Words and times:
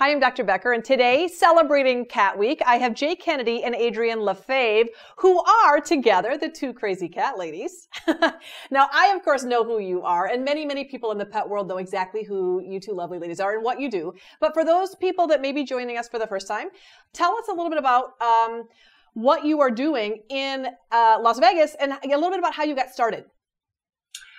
Hi, 0.00 0.12
I'm 0.12 0.18
Dr. 0.18 0.44
Becker, 0.44 0.72
and 0.72 0.82
today, 0.82 1.28
celebrating 1.28 2.06
Cat 2.06 2.38
Week, 2.38 2.62
I 2.64 2.78
have 2.78 2.94
Jay 2.94 3.14
Kennedy 3.14 3.62
and 3.64 3.74
Adrienne 3.74 4.20
LaFave, 4.20 4.86
who 5.18 5.44
are 5.44 5.78
together 5.78 6.38
the 6.38 6.48
two 6.48 6.72
crazy 6.72 7.06
cat 7.06 7.36
ladies. 7.36 7.86
now, 8.70 8.88
I, 8.94 9.12
of 9.14 9.22
course, 9.22 9.44
know 9.44 9.62
who 9.62 9.78
you 9.78 10.00
are, 10.00 10.24
and 10.24 10.42
many, 10.42 10.64
many 10.64 10.84
people 10.84 11.12
in 11.12 11.18
the 11.18 11.26
pet 11.26 11.46
world 11.46 11.68
know 11.68 11.76
exactly 11.76 12.24
who 12.24 12.62
you 12.66 12.80
two 12.80 12.92
lovely 12.92 13.18
ladies 13.18 13.40
are 13.40 13.54
and 13.56 13.62
what 13.62 13.78
you 13.78 13.90
do. 13.90 14.14
But 14.40 14.54
for 14.54 14.64
those 14.64 14.94
people 14.94 15.26
that 15.26 15.42
may 15.42 15.52
be 15.52 15.64
joining 15.64 15.98
us 15.98 16.08
for 16.08 16.18
the 16.18 16.26
first 16.26 16.48
time, 16.48 16.68
tell 17.12 17.36
us 17.36 17.48
a 17.48 17.52
little 17.52 17.68
bit 17.68 17.78
about 17.78 18.14
um, 18.22 18.68
what 19.12 19.44
you 19.44 19.60
are 19.60 19.70
doing 19.70 20.22
in 20.30 20.68
uh, 20.90 21.18
Las 21.20 21.38
Vegas 21.38 21.76
and 21.78 21.92
a 21.92 22.08
little 22.08 22.30
bit 22.30 22.38
about 22.38 22.54
how 22.54 22.64
you 22.64 22.74
got 22.74 22.88
started. 22.88 23.26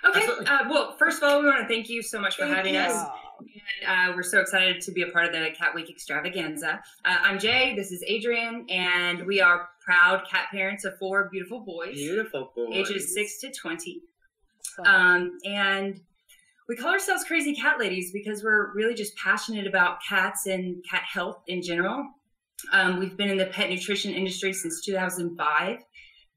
Okay. 0.04 0.26
Uh, 0.46 0.58
well, 0.68 0.96
first 0.98 1.22
of 1.22 1.28
all, 1.28 1.40
we 1.40 1.46
want 1.46 1.60
to 1.60 1.68
thank 1.68 1.88
you 1.88 2.02
so 2.02 2.20
much 2.20 2.36
for 2.36 2.42
thank 2.42 2.56
having 2.56 2.74
you. 2.74 2.80
us. 2.80 3.08
And 3.86 4.10
uh, 4.12 4.16
we're 4.16 4.22
so 4.22 4.40
excited 4.40 4.80
to 4.82 4.92
be 4.92 5.02
a 5.02 5.08
part 5.08 5.26
of 5.26 5.32
the 5.32 5.50
Cat 5.56 5.74
Week 5.74 5.90
extravaganza. 5.90 6.82
Uh, 7.04 7.16
I'm 7.22 7.38
Jay. 7.38 7.74
This 7.76 7.92
is 7.92 8.04
Adrienne, 8.10 8.66
and 8.68 9.26
we 9.26 9.40
are 9.40 9.68
proud 9.80 10.22
cat 10.28 10.46
parents 10.50 10.84
of 10.84 10.96
four 10.98 11.28
beautiful 11.30 11.60
boys. 11.60 11.94
Beautiful 11.94 12.52
boys. 12.54 12.90
Ages 12.90 13.14
six 13.14 13.40
to 13.40 13.50
20. 13.50 14.00
Um, 14.86 15.38
and 15.44 16.00
we 16.68 16.76
call 16.76 16.90
ourselves 16.90 17.24
Crazy 17.24 17.54
Cat 17.54 17.78
Ladies 17.78 18.12
because 18.12 18.42
we're 18.42 18.72
really 18.74 18.94
just 18.94 19.16
passionate 19.16 19.66
about 19.66 19.98
cats 20.08 20.46
and 20.46 20.82
cat 20.88 21.02
health 21.02 21.42
in 21.48 21.62
general. 21.62 22.06
Um, 22.72 22.98
we've 22.98 23.16
been 23.16 23.30
in 23.30 23.38
the 23.38 23.46
pet 23.46 23.70
nutrition 23.70 24.12
industry 24.14 24.52
since 24.52 24.84
2005. 24.84 25.78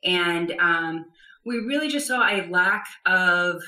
And 0.03 0.51
um, 0.59 1.05
we 1.45 1.57
really 1.59 1.87
just 1.87 2.07
saw 2.07 2.27
a 2.27 2.47
lack 2.49 2.85
of 3.05 3.61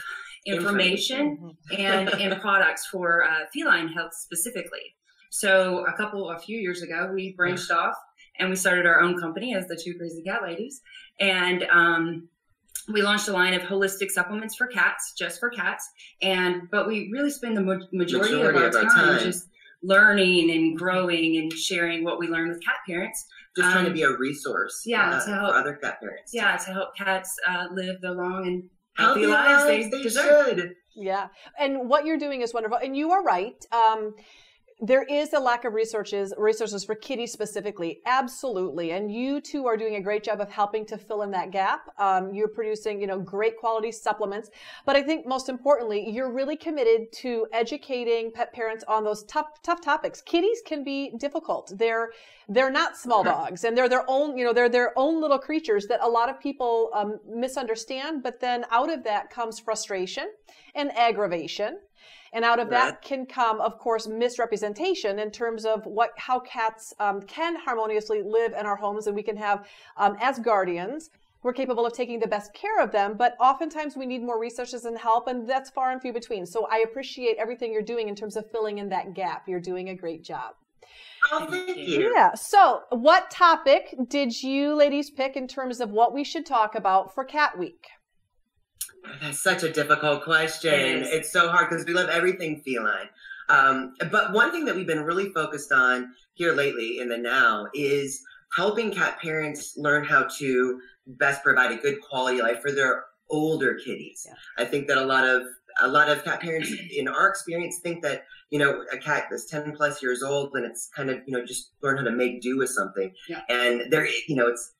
information 0.46 1.56
and 1.78 2.10
and 2.22 2.40
products 2.42 2.88
for 2.88 3.24
uh, 3.24 3.46
feline 3.54 3.90
health 3.90 4.14
specifically. 4.14 4.96
So 5.32 5.86
a 5.86 5.94
couple 5.94 6.30
a 6.30 6.40
few 6.40 6.58
years 6.58 6.82
ago, 6.82 7.12
we 7.14 7.34
branched 7.36 7.70
off 7.72 7.96
and 8.40 8.50
we 8.50 8.56
started 8.56 8.86
our 8.86 9.02
own 9.02 9.20
company 9.20 9.56
as 9.56 9.68
the 9.68 9.80
Two 9.82 9.98
Crazy 9.98 10.24
Cat 10.24 10.42
Ladies, 10.44 10.82
and 11.20 11.64
um, 11.72 12.30
we 12.92 13.02
launched 13.02 13.28
a 13.28 13.34
line 13.34 13.54
of 13.54 13.62
holistic 13.62 14.10
supplements 14.10 14.56
for 14.56 14.68
cats, 14.68 15.14
just 15.18 15.40
for 15.40 15.50
cats. 15.50 15.88
And 16.22 16.70
but 16.72 16.88
we 16.88 17.10
really 17.12 17.32
spend 17.32 17.58
the 17.58 17.62
majority, 17.62 17.98
majority 17.98 18.34
of, 18.36 18.56
our, 18.56 18.68
of 18.68 18.76
our 18.76 18.82
time, 18.82 18.90
time 18.90 19.20
just 19.20 19.48
learning 19.84 20.52
and 20.52 20.78
growing 20.78 21.38
and 21.38 21.52
sharing 21.52 22.04
what 22.04 22.20
we 22.20 22.28
learn 22.28 22.50
with 22.50 22.64
cat 22.64 22.78
parents. 22.88 23.26
Just 23.58 23.66
um, 23.66 23.74
trying 23.74 23.86
to 23.86 23.90
um, 23.90 23.96
be 23.96 24.04
a 24.04 24.12
resource, 24.16 24.84
yeah, 24.86 25.10
uh, 25.10 25.26
to 25.26 25.32
help 25.32 25.56
other 25.56 25.74
cat 25.74 26.00
parents. 26.00 26.32
Yeah, 26.32 26.56
to 26.58 26.72
help 26.74 26.96
cats 26.96 27.36
uh, 27.50 27.66
live 27.74 28.00
the 28.02 28.12
long 28.12 28.46
and 28.46 28.70
healthy, 28.96 29.22
healthy 29.22 29.34
lives, 29.34 29.64
lives 29.66 29.90
they, 29.90 29.98
they 29.98 30.04
deserve. 30.04 30.48
Should. 30.48 30.74
Yeah, 30.96 31.28
and 31.60 31.90
what 31.90 32.06
you're 32.06 32.20
doing 32.20 32.42
is 32.42 32.54
wonderful, 32.54 32.78
and 32.78 32.96
you 32.96 33.12
are 33.12 33.24
right. 33.24 33.58
Um, 33.72 34.14
there 34.80 35.04
is 35.04 35.34
a 35.34 35.40
lack 35.40 35.66
of 35.66 35.74
resources 35.74 36.34
resources 36.38 36.84
for 36.84 36.94
kitties 36.94 37.32
specifically. 37.32 38.00
Absolutely. 38.06 38.92
And 38.92 39.12
you 39.12 39.42
two 39.42 39.66
are 39.66 39.76
doing 39.76 39.96
a 39.96 40.02
great 40.02 40.24
job 40.24 40.40
of 40.40 40.52
helping 40.52 40.86
to 40.86 40.98
fill 41.00 41.24
in 41.24 41.32
that 41.32 41.50
gap. 41.50 41.90
Um, 41.98 42.32
you're 42.32 42.48
producing 42.48 43.02
you 43.02 43.08
know 43.08 43.18
great 43.20 43.58
quality 43.58 43.92
supplements. 43.92 44.52
But 44.86 44.96
i 44.96 45.02
think 45.02 45.26
most 45.26 45.50
importantly 45.50 46.08
you're 46.08 46.32
really 46.32 46.56
committed 46.56 47.12
to 47.24 47.48
educating 47.54 48.32
pet 48.32 48.54
parents 48.54 48.84
on 48.88 49.04
those 49.04 49.24
tough 49.24 49.62
tough 49.64 49.82
topics. 49.82 50.22
Kitties 50.22 50.62
can 50.64 50.84
be 50.84 51.12
difficult. 51.18 51.74
They're 51.76 52.12
they're 52.48 52.72
not 52.72 52.96
small 52.96 53.24
dogs 53.24 53.64
and 53.64 53.76
they're 53.76 53.90
their 53.90 54.06
own 54.08 54.38
you 54.38 54.46
know 54.46 54.54
they're 54.54 54.70
their 54.70 54.94
own 54.96 55.20
little 55.20 55.40
creatures 55.40 55.88
that 55.88 56.02
a 56.04 56.08
lot 56.08 56.30
of 56.30 56.40
people 56.40 56.92
um, 56.94 57.20
misunderstand. 57.28 58.22
But 58.22 58.40
then 58.40 58.66
out 58.70 58.92
of 58.92 59.04
that 59.06 59.32
comes 59.32 59.60
frustration 59.60 60.30
and 60.76 60.96
aggravation 60.96 61.80
and 62.34 62.44
out 62.44 62.60
of 62.60 62.70
that 62.70 63.02
can 63.02 63.26
come, 63.26 63.60
of 63.62 63.78
course, 63.78 64.08
misrepresentation 64.08 65.20
in 65.20 65.32
terms 65.32 65.66
of 65.66 65.86
what 65.86 66.12
how 66.18 66.40
cats 66.40 66.94
um, 67.00 67.22
can 67.22 67.56
harmoniously 67.56 68.22
live 68.22 68.54
in 68.54 68.66
our 68.66 68.76
homes, 68.76 69.08
and 69.08 69.16
we 69.16 69.24
can 69.24 69.38
have 69.38 69.68
um, 69.98 70.18
as 70.22 70.40
guardians. 70.40 71.10
We're 71.44 71.54
capable 71.54 71.86
of 71.86 71.94
taking 71.94 72.20
the 72.20 72.28
best 72.28 72.54
care 72.54 72.82
of 72.82 72.92
them, 72.92 73.16
but 73.16 73.38
oftentimes 73.40 73.96
we 73.96 74.06
need 74.06 74.24
more 74.24 74.40
resources 74.40 74.86
and 74.86 74.98
help, 74.98 75.28
and 75.28 75.48
that's 75.48 75.70
far 75.70 75.92
and 75.92 76.02
few 76.02 76.12
between. 76.12 76.46
So 76.46 76.68
I 76.70 76.80
appreciate 76.80 77.38
everything 77.38 77.72
you're 77.72 77.84
doing 77.84 78.10
in 78.10 78.16
terms 78.16 78.36
of 78.36 78.50
filling 78.52 78.80
in 78.80 78.90
that 78.90 79.14
gap. 79.14 79.48
You're 79.48 79.60
doing 79.60 79.90
a 79.90 79.96
great 79.96 80.24
job. 80.24 80.56
Oh, 81.32 81.46
thank 81.50 81.78
you. 81.78 82.12
Yeah. 82.14 82.34
So, 82.34 82.84
what 82.90 83.30
topic 83.30 83.96
did 84.08 84.42
you 84.42 84.76
ladies 84.76 85.10
pick 85.10 85.36
in 85.36 85.48
terms 85.48 85.80
of 85.80 85.92
what 85.92 86.14
we 86.14 86.24
should 86.24 86.46
talk 86.46 86.76
about 86.76 87.14
for 87.14 87.24
Cat 87.24 87.58
Week? 87.58 87.88
That's 89.22 89.40
such 89.40 89.64
a 89.64 89.72
difficult 89.72 90.24
question. 90.24 90.74
It 90.74 91.08
it's 91.08 91.32
so 91.32 91.50
hard 91.50 91.70
because 91.70 91.86
we 91.86 91.94
love 91.94 92.10
everything 92.10 92.62
feline. 92.62 93.10
Um, 93.50 93.94
but 94.12 94.34
one 94.34 94.52
thing 94.52 94.66
that 94.66 94.76
we've 94.76 94.88
been 94.88 95.04
really 95.04 95.30
focused 95.30 95.72
on 95.72 96.14
here 96.34 96.54
lately 96.54 97.00
in 97.00 97.10
the 97.10 97.18
now 97.18 97.68
is 97.74 98.22
helping 98.56 98.92
cat 98.92 99.20
parents 99.22 99.76
learn 99.78 100.04
how 100.04 100.28
to 100.38 100.80
best 101.06 101.44
provide 101.44 101.72
a 101.72 101.78
good 101.78 102.02
quality 102.02 102.42
life 102.42 102.62
for 102.62 102.72
their 102.72 103.06
older 103.30 103.76
kitties. 103.76 104.26
Yeah. 104.28 104.64
I 104.64 104.66
think 104.68 104.88
that 104.88 104.98
a 104.98 105.06
lot 105.06 105.26
of 105.26 105.44
a 105.82 105.88
lot 105.88 106.10
of 106.10 106.24
cat 106.24 106.42
parents 106.42 106.72
in 106.96 107.08
our 107.08 107.30
experience 107.30 107.80
think 107.80 108.02
that 108.02 108.24
you 108.50 108.60
know 108.60 108.84
a 108.92 108.98
cat 108.98 109.28
that's 109.30 109.46
10 109.46 109.76
plus 109.76 110.02
years 110.02 110.24
old 110.24 110.52
and 110.56 110.66
it's 110.66 110.90
kind 110.96 111.10
of 111.10 111.20
you 111.28 111.38
know 111.38 111.46
just 111.46 111.72
learn 111.84 111.98
how 111.98 112.04
to 112.04 112.12
make 112.12 112.42
do 112.42 112.58
with 112.58 112.70
something 112.70 113.12
yeah. 113.30 113.42
and 113.50 113.92
there 113.92 114.08
you 114.28 114.36
know 114.36 114.48
it's 114.48 114.74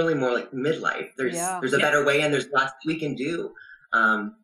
really 0.00 0.14
more 0.14 0.32
like 0.32 0.50
midlife. 0.52 1.10
There's 1.16 1.34
yeah. 1.34 1.58
there's 1.60 1.74
a 1.74 1.78
yeah. 1.78 1.84
better 1.84 2.04
way, 2.04 2.22
and 2.22 2.32
there's 2.32 2.48
lots 2.50 2.72
we 2.86 2.98
can 2.98 3.14
do. 3.14 3.52
Um, 3.92 4.36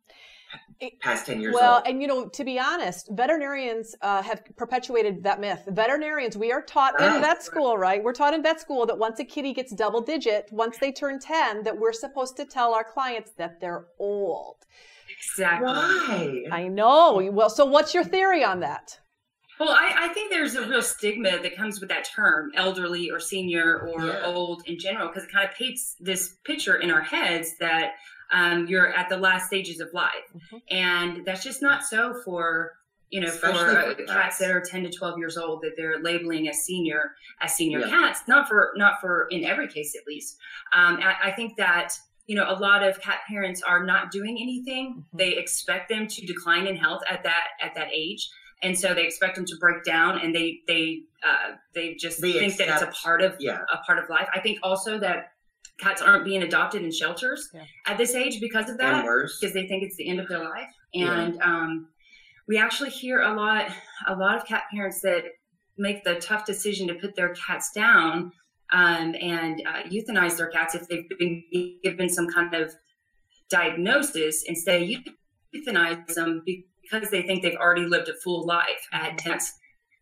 past 1.01 1.25
10 1.25 1.41
years 1.41 1.53
well 1.53 1.77
old. 1.77 1.87
and 1.87 2.01
you 2.01 2.07
know 2.07 2.27
to 2.29 2.43
be 2.43 2.59
honest 2.59 3.09
veterinarians 3.11 3.95
uh, 4.01 4.21
have 4.21 4.43
perpetuated 4.55 5.23
that 5.23 5.39
myth 5.39 5.63
veterinarians 5.67 6.37
we 6.37 6.51
are 6.51 6.61
taught 6.61 6.93
in 7.01 7.07
ah, 7.07 7.19
vet 7.19 7.43
school 7.43 7.77
right 7.77 8.03
we're 8.03 8.13
taught 8.13 8.33
in 8.33 8.43
vet 8.43 8.59
school 8.61 8.85
that 8.85 8.97
once 8.97 9.19
a 9.19 9.25
kitty 9.25 9.53
gets 9.53 9.73
double 9.73 10.01
digit 10.01 10.47
once 10.51 10.77
they 10.77 10.91
turn 10.91 11.19
10 11.19 11.63
that 11.63 11.77
we're 11.77 11.91
supposed 11.91 12.37
to 12.37 12.45
tell 12.45 12.73
our 12.73 12.83
clients 12.83 13.31
that 13.37 13.59
they're 13.59 13.87
old 13.99 14.57
exactly 15.09 15.65
why 15.65 16.43
i 16.51 16.67
know 16.67 17.27
well 17.33 17.49
so 17.49 17.65
what's 17.65 17.93
your 17.93 18.03
theory 18.03 18.43
on 18.43 18.59
that 18.59 18.99
well, 19.59 19.69
I, 19.69 20.05
I, 20.05 20.07
think 20.09 20.29
there's 20.29 20.55
a 20.55 20.67
real 20.67 20.81
stigma 20.81 21.39
that 21.41 21.55
comes 21.55 21.79
with 21.79 21.89
that 21.89 22.07
term, 22.13 22.51
elderly 22.55 23.09
or 23.09 23.19
senior 23.19 23.79
or 23.79 24.05
yeah. 24.05 24.21
old 24.25 24.63
in 24.67 24.77
general, 24.77 25.07
because 25.07 25.23
it 25.23 25.31
kind 25.31 25.47
of 25.47 25.55
paints 25.55 25.95
this 25.99 26.35
picture 26.43 26.75
in 26.75 26.91
our 26.91 27.01
heads 27.01 27.57
that 27.59 27.93
um, 28.31 28.67
you're 28.67 28.93
at 28.93 29.09
the 29.09 29.17
last 29.17 29.47
stages 29.47 29.79
of 29.79 29.89
life, 29.93 30.11
mm-hmm. 30.35 30.57
and 30.69 31.25
that's 31.25 31.43
just 31.43 31.61
not 31.61 31.83
so 31.83 32.21
for 32.23 32.73
you 33.09 33.21
know 33.21 33.27
Especially 33.27 33.95
for, 33.95 34.03
uh, 34.03 34.05
cats 34.05 34.37
that 34.39 34.51
are 34.51 34.61
10 34.61 34.83
to 34.83 34.91
12 34.91 35.17
years 35.17 35.37
old 35.37 35.61
that 35.61 35.71
they're 35.77 36.01
labeling 36.01 36.49
as 36.49 36.57
senior 36.65 37.11
as 37.41 37.53
senior 37.53 37.79
yeah. 37.79 37.89
cats. 37.89 38.21
Not 38.27 38.47
for 38.47 38.73
not 38.75 38.99
for 38.99 39.27
in 39.31 39.45
every 39.45 39.67
case 39.69 39.95
at 39.95 40.05
least. 40.05 40.37
Um, 40.73 40.99
I, 41.01 41.29
I 41.29 41.31
think 41.31 41.55
that 41.57 41.93
you 42.25 42.35
know 42.35 42.45
a 42.49 42.59
lot 42.59 42.83
of 42.83 42.99
cat 43.01 43.19
parents 43.27 43.61
are 43.61 43.85
not 43.85 44.11
doing 44.11 44.37
anything. 44.41 44.91
Mm-hmm. 44.91 45.17
They 45.17 45.37
expect 45.37 45.89
them 45.89 46.07
to 46.07 46.25
decline 46.25 46.67
in 46.67 46.75
health 46.75 47.01
at 47.09 47.23
that 47.23 47.47
at 47.61 47.73
that 47.75 47.87
age 47.93 48.29
and 48.63 48.77
so 48.77 48.93
they 48.93 49.05
expect 49.05 49.35
them 49.35 49.45
to 49.45 49.55
break 49.59 49.83
down 49.83 50.19
and 50.19 50.33
they 50.33 50.59
they 50.67 51.01
uh, 51.23 51.55
they 51.73 51.95
just 51.95 52.21
they 52.21 52.33
think 52.33 52.53
accept, 52.53 52.69
that 52.69 52.81
it's 52.81 52.97
a 52.97 53.01
part 53.01 53.21
of 53.21 53.35
yeah. 53.39 53.59
a 53.73 53.77
part 53.85 53.99
of 53.99 54.09
life 54.09 54.27
i 54.33 54.39
think 54.39 54.59
also 54.63 54.99
that 54.99 55.31
cats 55.79 56.01
aren't 56.01 56.25
being 56.25 56.43
adopted 56.43 56.81
in 56.81 56.91
shelters 56.91 57.49
yeah. 57.53 57.63
at 57.85 57.97
this 57.97 58.15
age 58.15 58.39
because 58.41 58.69
of 58.69 58.77
that 58.77 59.03
because 59.03 59.53
they 59.53 59.67
think 59.67 59.83
it's 59.83 59.95
the 59.97 60.09
end 60.09 60.19
of 60.19 60.27
their 60.27 60.43
life 60.43 60.73
and 60.93 61.35
yeah. 61.35 61.43
um, 61.43 61.87
we 62.47 62.57
actually 62.57 62.89
hear 62.89 63.21
a 63.21 63.33
lot 63.33 63.67
a 64.07 64.15
lot 64.15 64.35
of 64.35 64.45
cat 64.45 64.63
parents 64.71 65.01
that 65.01 65.23
make 65.77 66.03
the 66.03 66.15
tough 66.15 66.45
decision 66.45 66.87
to 66.87 66.95
put 66.95 67.15
their 67.15 67.33
cats 67.35 67.71
down 67.73 68.31
um, 68.73 69.15
and 69.21 69.61
uh, 69.67 69.83
euthanize 69.83 70.37
their 70.37 70.47
cats 70.47 70.75
if 70.75 70.87
they've 70.87 71.07
been 71.19 71.43
given 71.83 72.09
some 72.09 72.27
kind 72.27 72.53
of 72.53 72.73
diagnosis 73.49 74.43
instead 74.47 74.81
of 74.81 74.89
euthanize 75.55 76.13
them 76.15 76.41
because 76.45 76.63
they 76.91 77.21
think 77.21 77.43
they've 77.43 77.57
already 77.57 77.85
lived 77.85 78.09
a 78.09 78.13
full 78.13 78.45
life 78.45 78.87
at 78.91 79.17
tense. 79.17 79.53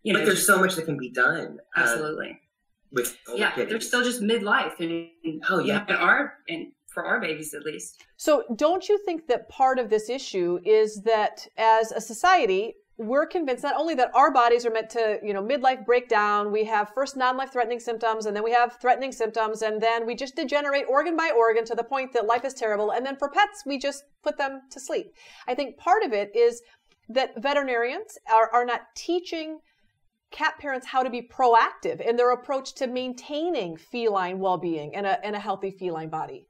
You 0.04 0.14
know, 0.14 0.20
but 0.20 0.26
there's 0.26 0.46
so 0.46 0.60
much 0.60 0.76
that 0.76 0.86
can 0.86 0.98
be 0.98 1.10
done. 1.10 1.60
Uh, 1.76 1.82
Absolutely. 1.82 2.30
Uh, 2.30 2.36
with 2.92 3.18
yeah, 3.36 3.52
they're 3.56 3.82
still 3.82 4.04
just 4.04 4.22
midlife, 4.22 4.80
and, 4.80 5.10
and 5.24 5.44
oh 5.50 5.60
yeah, 5.60 5.84
and 5.88 5.98
our 5.98 6.36
and 6.48 6.72
for 6.88 7.04
our 7.04 7.20
babies 7.20 7.54
at 7.54 7.64
least. 7.64 8.04
So, 8.18 8.44
don't 8.56 8.88
you 8.88 8.98
think 9.06 9.28
that 9.28 9.50
part 9.50 9.80
of 9.80 9.90
this 9.90 10.10
issue 10.10 10.60
is 10.64 11.02
that 11.02 11.48
as 11.58 11.92
a 11.92 12.00
society, 12.00 12.76
we're 12.98 13.26
convinced 13.26 13.64
not 13.64 13.76
only 13.76 13.94
that 13.96 14.12
our 14.16 14.32
bodies 14.32 14.66
are 14.66 14.72
meant 14.72 14.90
to, 14.92 15.20
you 15.22 15.34
know, 15.34 15.44
midlife 15.44 15.86
breakdown, 15.86 16.52
we 16.52 16.64
have 16.64 16.94
first 16.96 17.18
non-life 17.18 17.52
threatening 17.52 17.80
symptoms, 17.80 18.26
and 18.26 18.36
then 18.36 18.44
we 18.44 18.54
have 18.54 18.78
threatening 18.82 19.12
symptoms, 19.12 19.62
and 19.62 19.82
then 19.82 20.06
we 20.06 20.16
just 20.16 20.36
degenerate 20.36 20.86
organ 20.88 21.18
by 21.18 21.32
organ 21.36 21.66
to 21.66 21.76
the 21.76 21.84
point 21.84 22.14
that 22.14 22.26
life 22.26 22.46
is 22.46 22.54
terrible. 22.54 22.92
And 22.92 23.06
then 23.06 23.18
for 23.18 23.30
pets, 23.30 23.64
we 23.66 23.78
just 23.78 24.04
put 24.24 24.38
them 24.38 24.62
to 24.72 24.80
sleep. 24.80 25.08
I 25.48 25.56
think 25.56 25.78
part 25.78 26.04
of 26.04 26.14
it 26.14 26.34
is 26.34 26.62
that 27.10 27.42
veterinarians 27.42 28.18
are, 28.32 28.50
are 28.52 28.66
not 28.66 28.82
teaching 28.96 29.60
cat 30.32 30.56
parents 30.60 30.88
how 30.88 31.04
to 31.04 31.10
be 31.10 31.22
proactive 31.22 32.02
in 32.02 32.18
their 32.18 32.32
approach 32.32 32.74
to 32.76 32.88
maintaining 32.88 33.78
feline 33.78 34.40
well-being 34.40 34.96
and 34.96 35.06
a, 35.06 35.24
and 35.26 35.36
a 35.36 35.40
healthy 35.40 35.72
feline 35.72 36.10
body. 36.10 36.48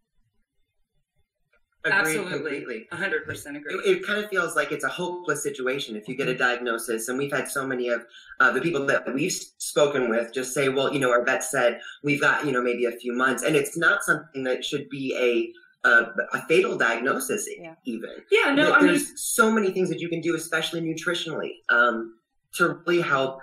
agree 1.83 1.99
Absolutely. 1.99 2.31
completely. 2.33 2.87
100% 2.91 3.57
agree. 3.57 3.75
It, 3.75 3.97
it 3.97 4.07
kind 4.07 4.23
of 4.23 4.29
feels 4.29 4.55
like 4.55 4.71
it's 4.71 4.83
a 4.83 4.89
hopeless 4.89 5.43
situation 5.43 5.95
if 5.95 6.07
you 6.07 6.15
get 6.15 6.27
a 6.27 6.35
diagnosis. 6.35 7.09
And 7.09 7.17
we've 7.17 7.31
had 7.31 7.47
so 7.47 7.67
many 7.67 7.89
of 7.89 8.05
uh, 8.39 8.51
the 8.51 8.61
people 8.61 8.85
that 8.87 9.13
we've 9.13 9.31
spoken 9.31 10.09
with 10.09 10.33
just 10.33 10.53
say, 10.53 10.69
well, 10.69 10.91
you 10.91 10.99
know, 10.99 11.11
our 11.11 11.23
vet 11.23 11.43
said 11.43 11.79
we've 12.03 12.21
got, 12.21 12.45
you 12.45 12.51
know, 12.51 12.63
maybe 12.63 12.85
a 12.85 12.91
few 12.91 13.13
months. 13.13 13.43
And 13.43 13.55
it's 13.55 13.77
not 13.77 14.03
something 14.03 14.43
that 14.45 14.65
should 14.65 14.89
be 14.89 15.15
a 15.15 15.53
a, 15.85 16.13
a 16.33 16.41
fatal 16.47 16.77
diagnosis, 16.77 17.47
Yeah. 17.59 17.75
even. 17.85 18.09
yeah, 18.31 18.53
no, 18.53 18.73
I 18.73 18.79
mean, 18.79 18.87
There's 18.87 19.21
so 19.21 19.51
many 19.51 19.71
things 19.71 19.89
that 19.89 19.99
you 19.99 20.09
can 20.09 20.21
do, 20.21 20.35
especially 20.35 20.81
nutritionally, 20.81 21.51
um, 21.69 22.15
to 22.55 22.79
really 22.85 23.01
help 23.01 23.39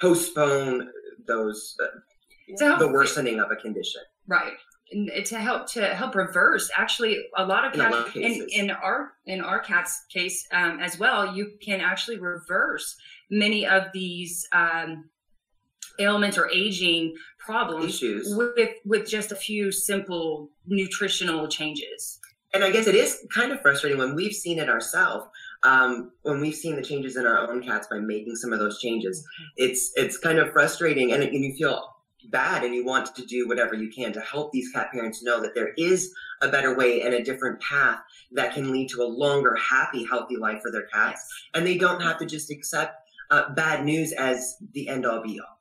postpone 0.00 0.88
those 1.26 1.76
uh, 1.82 1.86
help 2.60 2.78
the 2.78 2.88
worsening 2.88 3.40
of 3.40 3.50
a 3.50 3.56
condition. 3.56 4.02
Right. 4.26 4.52
And 4.92 5.10
to 5.26 5.38
help 5.38 5.66
to 5.72 5.94
help 5.94 6.14
reverse 6.14 6.70
actually 6.76 7.24
a 7.36 7.44
lot 7.44 7.64
of 7.64 7.74
In 7.74 7.80
a 7.80 7.90
lot 7.90 8.08
of 8.08 8.16
in, 8.16 8.46
in 8.52 8.70
our 8.70 9.12
in 9.24 9.40
our 9.40 9.60
cat's 9.60 10.04
case 10.12 10.46
um, 10.52 10.78
as 10.78 10.98
well 10.98 11.34
you 11.34 11.52
can 11.62 11.80
actually 11.80 12.18
reverse 12.18 12.94
many 13.30 13.66
of 13.66 13.84
these 13.94 14.46
um, 14.52 15.08
ailments 15.98 16.36
or 16.36 16.50
aging 16.50 17.14
problems 17.44 17.86
Issues. 17.86 18.34
with 18.34 18.70
with 18.84 19.08
just 19.08 19.32
a 19.32 19.36
few 19.36 19.70
simple 19.70 20.50
nutritional 20.66 21.46
changes 21.48 22.20
and 22.54 22.62
I 22.62 22.70
guess 22.70 22.86
it 22.86 22.94
is 22.94 23.26
kind 23.34 23.52
of 23.52 23.60
frustrating 23.60 23.98
when 23.98 24.14
we've 24.14 24.32
seen 24.32 24.60
it 24.60 24.70
ourselves. 24.70 25.26
Um, 25.64 26.12
when 26.22 26.40
we've 26.40 26.54
seen 26.54 26.76
the 26.76 26.82
changes 26.82 27.16
in 27.16 27.26
our 27.26 27.50
own 27.50 27.62
cats 27.62 27.88
by 27.90 27.98
making 27.98 28.36
some 28.36 28.52
of 28.52 28.58
those 28.60 28.78
changes, 28.80 29.26
it's 29.56 29.92
it's 29.96 30.16
kind 30.16 30.38
of 30.38 30.52
frustrating, 30.52 31.12
and, 31.12 31.22
and 31.22 31.44
you 31.44 31.54
feel 31.54 31.96
bad, 32.30 32.62
and 32.62 32.74
you 32.74 32.84
want 32.84 33.14
to 33.16 33.24
do 33.26 33.48
whatever 33.48 33.74
you 33.74 33.90
can 33.90 34.12
to 34.12 34.20
help 34.20 34.52
these 34.52 34.70
cat 34.70 34.92
parents 34.92 35.22
know 35.22 35.40
that 35.40 35.54
there 35.54 35.72
is 35.76 36.12
a 36.42 36.48
better 36.48 36.76
way 36.76 37.02
and 37.02 37.14
a 37.14 37.22
different 37.22 37.60
path 37.60 37.98
that 38.32 38.54
can 38.54 38.70
lead 38.70 38.88
to 38.90 39.02
a 39.02 39.04
longer, 39.04 39.56
happy, 39.56 40.04
healthy 40.04 40.36
life 40.36 40.60
for 40.62 40.70
their 40.70 40.86
cats, 40.86 41.20
and 41.54 41.66
they 41.66 41.76
don't 41.76 42.02
have 42.02 42.18
to 42.18 42.26
just 42.26 42.50
accept 42.50 42.94
uh, 43.30 43.52
bad 43.54 43.84
news 43.84 44.12
as 44.12 44.56
the 44.72 44.88
end 44.88 45.06
all 45.06 45.22
be 45.22 45.40
all. 45.40 45.53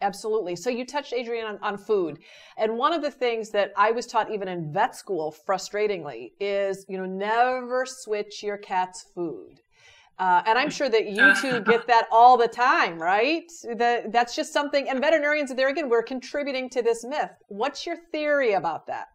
Absolutely. 0.00 0.56
So 0.56 0.70
you 0.70 0.86
touched 0.86 1.12
Adrienne 1.12 1.46
on, 1.46 1.58
on 1.62 1.78
food, 1.78 2.18
and 2.56 2.78
one 2.78 2.92
of 2.92 3.02
the 3.02 3.10
things 3.10 3.50
that 3.50 3.72
I 3.76 3.90
was 3.90 4.06
taught 4.06 4.32
even 4.32 4.48
in 4.48 4.72
vet 4.72 4.96
school, 4.96 5.34
frustratingly, 5.46 6.32
is 6.40 6.86
you 6.88 6.96
know 6.98 7.06
never 7.06 7.84
switch 7.86 8.42
your 8.42 8.56
cat's 8.56 9.04
food. 9.14 9.60
Uh, 10.18 10.42
and 10.46 10.58
I'm 10.58 10.70
sure 10.70 10.88
that 10.88 11.06
you 11.06 11.34
two 11.40 11.60
get 11.62 11.86
that 11.86 12.06
all 12.12 12.36
the 12.36 12.48
time, 12.48 13.00
right? 13.00 13.50
That 13.76 14.12
that's 14.12 14.34
just 14.34 14.52
something. 14.52 14.88
And 14.88 15.00
veterinarians, 15.00 15.54
there 15.54 15.68
again, 15.68 15.88
we're 15.88 16.02
contributing 16.02 16.68
to 16.70 16.82
this 16.82 17.04
myth. 17.04 17.30
What's 17.48 17.86
your 17.86 17.96
theory 18.12 18.54
about 18.54 18.86
that? 18.86 19.08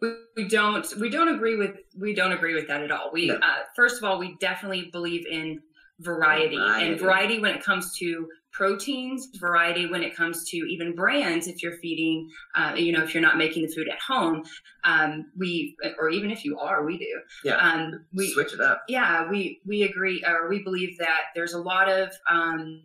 we, 0.00 0.14
we 0.36 0.48
don't 0.48 0.86
we 1.00 1.10
don't 1.10 1.28
agree 1.28 1.56
with 1.56 1.76
we 1.98 2.14
don't 2.14 2.32
agree 2.32 2.54
with 2.54 2.68
that 2.68 2.82
at 2.82 2.90
all 2.90 3.10
we 3.12 3.26
No. 3.26 3.36
uh, 3.36 3.62
first 3.74 3.98
of 3.98 4.04
all 4.04 4.18
we 4.18 4.36
definitely 4.40 4.88
believe 4.92 5.26
in 5.26 5.60
variety, 6.00 6.56
Variety. 6.56 6.86
and 6.88 7.00
variety 7.00 7.38
when 7.40 7.54
it 7.54 7.62
comes 7.62 7.96
to 7.98 8.26
proteins 8.52 9.28
variety 9.40 9.86
when 9.88 10.02
it 10.02 10.14
comes 10.14 10.48
to 10.48 10.56
even 10.56 10.94
brands 10.94 11.48
if 11.48 11.60
you're 11.62 11.76
feeding 11.82 12.28
uh, 12.54 12.72
you 12.76 12.92
know 12.92 13.02
if 13.02 13.12
you're 13.12 13.22
not 13.22 13.36
making 13.36 13.62
the 13.66 13.72
food 13.72 13.88
at 13.88 13.98
home 14.00 14.42
um, 14.84 15.24
we 15.36 15.76
or 15.98 16.08
even 16.10 16.30
if 16.30 16.44
you 16.44 16.58
are 16.58 16.84
we 16.84 16.96
do 16.98 17.20
Yeah. 17.44 17.56
um, 17.56 18.04
we 18.12 18.32
Switch 18.32 18.52
it 18.52 18.60
up. 18.60 18.82
yeah 18.88 19.28
we 19.28 19.60
we 19.66 19.82
agree 19.82 20.22
or 20.26 20.48
we 20.48 20.62
believe 20.62 20.96
that 20.98 21.20
there's 21.34 21.52
a 21.54 21.58
lot 21.60 21.88
of 21.88 22.10
um, 22.30 22.80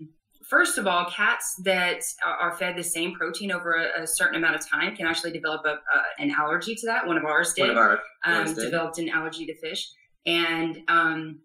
first 0.47 0.77
of 0.79 0.87
all 0.87 1.05
cats 1.11 1.55
that 1.65 2.01
are 2.25 2.55
fed 2.57 2.75
the 2.75 2.83
same 2.83 3.13
protein 3.13 3.51
over 3.51 3.73
a, 3.73 4.03
a 4.03 4.07
certain 4.07 4.35
amount 4.37 4.55
of 4.55 4.67
time 4.67 4.95
can 4.95 5.05
actually 5.05 5.31
develop 5.31 5.61
a, 5.65 5.75
an 6.21 6.31
allergy 6.31 6.73
to 6.75 6.87
that 6.87 7.05
one 7.05 7.17
of 7.17 7.25
ours 7.25 7.53
did 7.53 7.61
One 7.63 7.71
of 7.71 7.77
our 7.77 7.99
um, 8.25 8.45
did. 8.45 8.55
developed 8.55 8.97
an 8.97 9.09
allergy 9.09 9.45
to 9.45 9.55
fish 9.59 9.87
and 10.25 10.79
um 10.87 11.39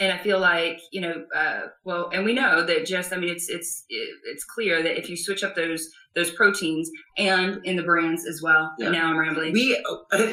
and 0.00 0.12
i 0.12 0.18
feel 0.18 0.38
like 0.38 0.80
you 0.90 1.00
know 1.00 1.24
uh 1.34 1.62
well 1.84 2.08
and 2.12 2.24
we 2.24 2.32
know 2.32 2.64
that 2.64 2.86
just 2.86 3.12
i 3.12 3.16
mean 3.16 3.28
it's 3.30 3.48
it's 3.48 3.84
it's 3.88 4.44
clear 4.44 4.82
that 4.82 4.98
if 4.98 5.08
you 5.08 5.16
switch 5.16 5.44
up 5.44 5.54
those 5.54 5.88
those 6.14 6.30
proteins 6.32 6.90
and 7.16 7.58
in 7.64 7.74
the 7.76 7.82
brands 7.82 8.26
as 8.26 8.42
well 8.42 8.70
Yeah. 8.78 8.90
now 8.90 9.06
i'm 9.10 9.18
rambling 9.18 9.52
We 9.52 9.82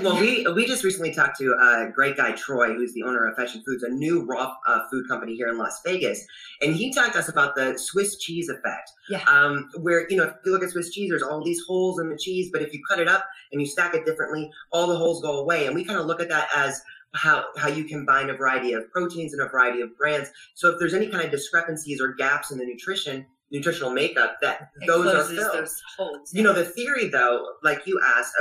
well, 0.03 0.19
we 0.19 0.45
we 0.53 0.65
just 0.65 0.83
recently 0.83 1.13
talked 1.13 1.37
to 1.39 1.53
a 1.53 1.89
great 1.93 2.17
guy 2.17 2.31
Troy, 2.33 2.73
who's 2.73 2.93
the 2.93 3.03
owner 3.03 3.27
of 3.27 3.35
Fashion 3.37 3.63
Foods, 3.65 3.83
a 3.83 3.89
new 3.89 4.25
raw 4.25 4.53
uh, 4.67 4.81
food 4.91 5.07
company 5.07 5.35
here 5.35 5.47
in 5.47 5.57
Las 5.57 5.81
Vegas, 5.85 6.25
and 6.61 6.75
he 6.75 6.91
talked 6.93 7.13
to 7.13 7.19
us 7.19 7.29
about 7.29 7.55
the 7.55 7.77
Swiss 7.77 8.17
cheese 8.17 8.49
effect. 8.49 8.91
Yeah. 9.09 9.23
Um, 9.27 9.69
where 9.77 10.09
you 10.09 10.17
know 10.17 10.23
if 10.25 10.33
you 10.45 10.51
look 10.51 10.63
at 10.63 10.69
Swiss 10.71 10.89
cheese, 10.89 11.09
there's 11.09 11.23
all 11.23 11.41
these 11.43 11.61
holes 11.65 11.99
in 11.99 12.09
the 12.09 12.17
cheese, 12.17 12.49
but 12.51 12.61
if 12.61 12.73
you 12.73 12.81
cut 12.89 12.99
it 12.99 13.07
up 13.07 13.25
and 13.51 13.61
you 13.61 13.67
stack 13.67 13.93
it 13.95 14.05
differently, 14.05 14.51
all 14.73 14.87
the 14.87 14.97
holes 14.97 15.21
go 15.21 15.39
away, 15.39 15.65
and 15.65 15.75
we 15.75 15.85
kind 15.85 15.99
of 15.99 16.05
look 16.05 16.19
at 16.21 16.27
that 16.29 16.49
as 16.55 16.81
how 17.15 17.45
how 17.57 17.67
you 17.67 17.83
combine 17.85 18.29
a 18.29 18.33
variety 18.33 18.73
of 18.73 18.89
proteins 18.91 19.33
and 19.33 19.41
a 19.41 19.49
variety 19.49 19.81
of 19.81 19.95
brands. 19.97 20.29
So 20.55 20.69
if 20.69 20.79
there's 20.79 20.93
any 20.93 21.07
kind 21.07 21.23
of 21.23 21.31
discrepancies 21.31 22.01
or 22.01 22.13
gaps 22.13 22.51
in 22.51 22.57
the 22.57 22.65
nutrition 22.65 23.25
nutritional 23.51 23.91
makeup, 23.91 24.37
that 24.41 24.69
it 24.81 24.87
those 24.87 25.07
are 25.07 25.23
filled. 25.23 25.53
those 25.53 25.81
holes 25.97 26.33
You 26.33 26.43
know, 26.43 26.53
the 26.53 26.65
theory 26.65 27.07
though, 27.07 27.45
like 27.63 27.85
you 27.87 27.99
asked, 28.17 28.33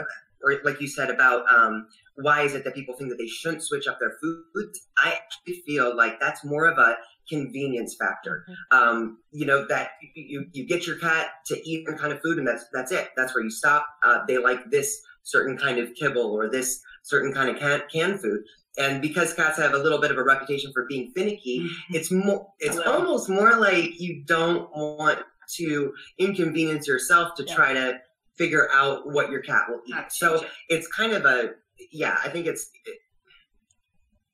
or 0.42 0.60
like 0.64 0.80
you 0.80 0.88
said 0.88 1.10
about 1.10 1.50
um, 1.52 1.86
why 2.16 2.42
is 2.42 2.54
it 2.54 2.64
that 2.64 2.74
people 2.74 2.94
think 2.94 3.10
that 3.10 3.16
they 3.16 3.26
shouldn't 3.26 3.62
switch 3.62 3.86
up 3.86 3.98
their 4.00 4.12
foods? 4.20 4.80
I 5.02 5.14
actually 5.14 5.62
feel 5.66 5.96
like 5.96 6.20
that's 6.20 6.44
more 6.44 6.66
of 6.66 6.78
a 6.78 6.96
convenience 7.28 7.96
factor. 7.98 8.44
Um, 8.70 9.18
you 9.30 9.46
know, 9.46 9.66
that 9.68 9.90
you 10.14 10.46
you 10.52 10.66
get 10.66 10.86
your 10.86 10.96
cat 10.96 11.28
to 11.46 11.68
eat 11.68 11.88
one 11.88 11.96
kind 11.96 12.12
of 12.12 12.20
food, 12.20 12.38
and 12.38 12.46
that's 12.46 12.66
that's 12.72 12.92
it. 12.92 13.10
That's 13.16 13.34
where 13.34 13.44
you 13.44 13.50
stop. 13.50 13.86
Uh, 14.04 14.20
they 14.26 14.38
like 14.38 14.70
this 14.70 15.00
certain 15.22 15.56
kind 15.56 15.78
of 15.78 15.94
kibble 15.94 16.32
or 16.32 16.48
this 16.48 16.80
certain 17.02 17.32
kind 17.32 17.50
of 17.50 17.58
can, 17.58 17.82
canned 17.92 18.20
food. 18.20 18.40
And 18.76 19.00
because 19.00 19.32
cats 19.34 19.56
have 19.58 19.72
a 19.74 19.78
little 19.78 20.00
bit 20.00 20.10
of 20.10 20.18
a 20.18 20.22
reputation 20.22 20.72
for 20.72 20.84
being 20.86 21.10
finicky, 21.12 21.60
Mhm. 21.60 21.94
it's 21.96 22.10
more 22.10 22.52
it's 22.60 22.78
almost 22.78 23.28
more 23.28 23.56
like 23.56 23.98
you 24.00 24.22
don't 24.24 24.70
want 24.76 25.20
to 25.56 25.94
inconvenience 26.18 26.86
yourself 26.86 27.34
to 27.36 27.44
Yeah. 27.44 27.54
try 27.54 27.72
to 27.72 28.00
figure 28.36 28.68
out 28.72 29.08
what 29.10 29.30
your 29.30 29.40
cat 29.40 29.64
will 29.68 29.80
eat 29.86 29.94
Not 29.94 30.12
so 30.12 30.44
it's 30.68 30.86
kind 30.88 31.12
of 31.12 31.24
a 31.24 31.54
yeah 31.90 32.18
i 32.22 32.28
think 32.28 32.46
it's 32.46 32.70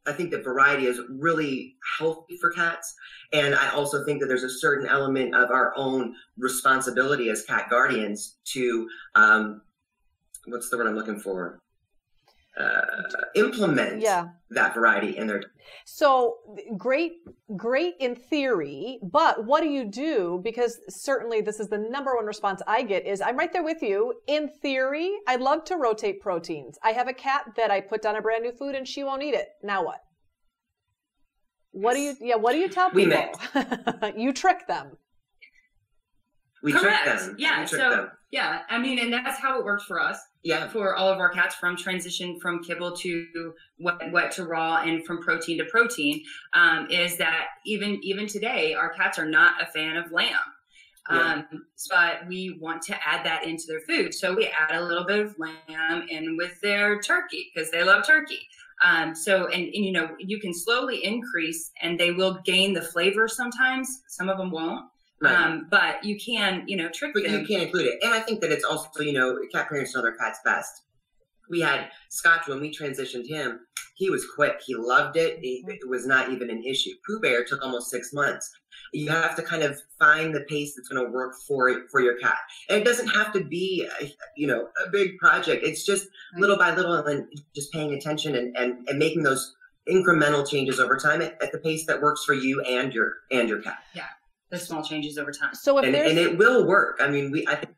i 0.06 0.12
think 0.12 0.30
that 0.30 0.44
variety 0.44 0.86
is 0.86 1.00
really 1.08 1.76
healthy 1.98 2.36
for 2.38 2.50
cats 2.50 2.94
and 3.32 3.54
i 3.54 3.70
also 3.70 4.04
think 4.04 4.20
that 4.20 4.26
there's 4.26 4.42
a 4.42 4.50
certain 4.50 4.86
element 4.86 5.34
of 5.34 5.50
our 5.50 5.72
own 5.76 6.14
responsibility 6.36 7.30
as 7.30 7.42
cat 7.44 7.70
guardians 7.70 8.36
to 8.44 8.86
um 9.14 9.62
what's 10.46 10.68
the 10.68 10.76
word 10.76 10.86
i'm 10.86 10.96
looking 10.96 11.18
for 11.18 11.58
uh, 12.60 12.80
implement 13.34 14.00
Yeah. 14.00 14.28
that 14.50 14.74
variety 14.74 15.16
in 15.16 15.26
their 15.26 15.42
So 15.84 16.36
great, 16.76 17.12
great 17.56 17.94
in 17.98 18.14
theory, 18.14 18.98
but 19.02 19.44
what 19.44 19.60
do 19.62 19.68
you 19.68 19.84
do? 19.90 20.40
Because 20.44 20.78
certainly 20.88 21.40
this 21.40 21.58
is 21.60 21.68
the 21.68 21.78
number 21.78 22.14
one 22.14 22.26
response 22.26 22.62
I 22.66 22.82
get 22.82 23.06
is 23.06 23.20
I'm 23.20 23.36
right 23.36 23.52
there 23.52 23.64
with 23.64 23.82
you. 23.82 24.14
In 24.28 24.48
theory, 24.62 25.10
I 25.26 25.36
love 25.36 25.64
to 25.64 25.76
rotate 25.76 26.20
proteins. 26.20 26.78
I 26.84 26.92
have 26.92 27.08
a 27.08 27.12
cat 27.12 27.42
that 27.56 27.70
I 27.70 27.80
put 27.80 28.02
down 28.02 28.16
a 28.16 28.22
brand 28.22 28.44
new 28.44 28.52
food 28.52 28.74
and 28.74 28.86
she 28.86 29.02
won't 29.04 29.22
eat 29.22 29.34
it. 29.34 29.48
Now 29.62 29.84
what? 29.84 29.98
What 31.72 31.94
do 31.94 32.00
you, 32.00 32.14
yeah, 32.20 32.36
what 32.36 32.52
do 32.52 32.58
you 32.58 32.68
tell 32.68 32.90
We 32.92 33.06
people? 33.06 33.32
you 34.16 34.32
trick 34.32 34.68
them. 34.68 34.92
we 36.62 36.72
Correct. 36.72 37.02
trick 37.04 37.18
them 37.18 37.34
Yeah, 37.38 37.60
we 37.62 37.66
trick 37.66 37.80
so- 37.80 37.90
them 37.90 38.10
yeah 38.34 38.62
i 38.68 38.76
mean 38.78 38.98
and 38.98 39.12
that's 39.12 39.38
how 39.38 39.58
it 39.58 39.64
worked 39.64 39.84
for 39.84 40.00
us. 40.00 40.18
Yeah. 40.42 40.68
For 40.68 40.94
all 40.94 41.08
of 41.08 41.18
our 41.18 41.30
cats 41.30 41.54
from 41.54 41.74
transition 41.76 42.38
from 42.38 42.62
kibble 42.62 42.94
to 42.98 43.54
wet, 43.80 44.12
wet 44.12 44.30
to 44.32 44.44
raw 44.44 44.82
and 44.82 45.04
from 45.06 45.22
protein 45.22 45.58
to 45.58 45.64
protein 45.64 46.22
um, 46.52 46.86
is 46.90 47.16
that 47.16 47.46
even 47.64 47.98
even 48.02 48.26
today 48.26 48.74
our 48.74 48.90
cats 48.90 49.18
are 49.18 49.26
not 49.26 49.62
a 49.62 49.66
fan 49.66 49.96
of 49.96 50.12
lamb. 50.12 50.36
Yeah. 51.10 51.44
um, 51.50 51.66
but 51.90 52.26
we 52.28 52.58
want 52.62 52.80
to 52.82 52.96
add 53.06 53.26
that 53.26 53.44
into 53.44 53.64
their 53.68 53.80
food. 53.80 54.14
So 54.14 54.34
we 54.34 54.46
add 54.46 54.74
a 54.74 54.82
little 54.82 55.04
bit 55.04 55.20
of 55.20 55.34
lamb 55.38 56.06
in 56.08 56.36
with 56.38 56.58
their 56.62 57.00
turkey 57.00 57.50
because 57.54 57.70
they 57.70 57.84
love 57.84 58.06
turkey. 58.06 58.40
Um, 58.82 59.14
so 59.14 59.46
and, 59.46 59.64
and 59.64 59.84
you 59.84 59.92
know 59.92 60.10
you 60.18 60.40
can 60.40 60.52
slowly 60.52 61.04
increase 61.04 61.70
and 61.80 61.98
they 61.98 62.10
will 62.10 62.40
gain 62.44 62.74
the 62.74 62.82
flavor 62.82 63.28
sometimes. 63.28 64.02
Some 64.08 64.28
of 64.28 64.36
them 64.36 64.50
won't 64.50 64.84
right. 65.20 65.34
um, 65.34 65.66
but 65.70 66.04
you 66.04 66.18
can 66.18 66.64
you 66.66 66.76
know 66.76 66.88
trick 66.88 67.12
but 67.14 67.22
them 67.24 67.40
you 67.40 67.46
can't 67.46 67.62
include 67.62 67.86
it. 67.86 67.98
And 68.02 68.12
I 68.14 68.20
think 68.20 68.40
that 68.40 68.50
it's 68.52 68.64
also, 68.64 69.02
you 69.02 69.12
know, 69.12 69.38
cat 69.52 69.68
parents 69.68 69.94
know 69.94 70.02
their 70.02 70.16
cats 70.16 70.38
best. 70.44 70.82
We 71.50 71.60
had 71.60 71.88
Scotch 72.08 72.48
when 72.48 72.60
we 72.60 72.70
transitioned 72.74 73.26
him. 73.28 73.60
He 73.96 74.08
was 74.10 74.26
quick. 74.34 74.60
He 74.66 74.74
loved 74.74 75.16
it. 75.16 75.38
He- 75.40 75.62
It 75.68 75.88
was 75.88 76.06
not 76.06 76.30
even 76.30 76.48
an 76.50 76.64
issue. 76.64 76.90
Pooh 77.06 77.20
Bear 77.20 77.44
took 77.44 77.62
almost 77.62 77.90
six 77.90 78.12
months. 78.12 78.50
You 78.92 79.08
have 79.10 79.36
to 79.36 79.42
kind 79.42 79.62
of 79.62 79.78
find 79.98 80.34
the 80.34 80.40
pace 80.48 80.74
that's 80.74 80.88
going 80.88 81.04
to 81.04 81.10
work 81.12 81.34
for 81.46 81.86
for 81.90 82.00
your 82.00 82.16
cat, 82.18 82.38
and 82.68 82.80
it 82.80 82.84
doesn't 82.84 83.08
have 83.08 83.32
to 83.34 83.44
be, 83.44 83.88
a, 84.00 84.12
you 84.36 84.46
know, 84.46 84.68
a 84.84 84.90
big 84.90 85.18
project. 85.18 85.64
It's 85.64 85.84
just 85.84 86.06
little 86.36 86.56
by 86.56 86.74
little, 86.74 86.94
and 86.94 87.26
just 87.54 87.72
paying 87.72 87.92
attention 87.94 88.34
and 88.34 88.56
and, 88.56 88.88
and 88.88 88.98
making 88.98 89.22
those 89.22 89.54
incremental 89.88 90.48
changes 90.48 90.80
over 90.80 90.96
time 90.96 91.20
at, 91.22 91.40
at 91.42 91.52
the 91.52 91.58
pace 91.58 91.86
that 91.86 92.00
works 92.00 92.24
for 92.24 92.34
you 92.34 92.60
and 92.62 92.92
your 92.94 93.12
and 93.30 93.48
your 93.48 93.60
cat. 93.62 93.78
The 94.54 94.60
small 94.60 94.82
changes 94.82 95.18
over 95.18 95.32
time 95.32 95.54
So 95.54 95.78
if 95.78 95.84
And, 95.84 95.94
there's, 95.94 96.10
and 96.10 96.18
it 96.18 96.38
will 96.38 96.66
work. 96.66 96.98
I 97.00 97.08
mean, 97.08 97.30
we 97.30 97.46
I 97.46 97.56
think. 97.56 97.74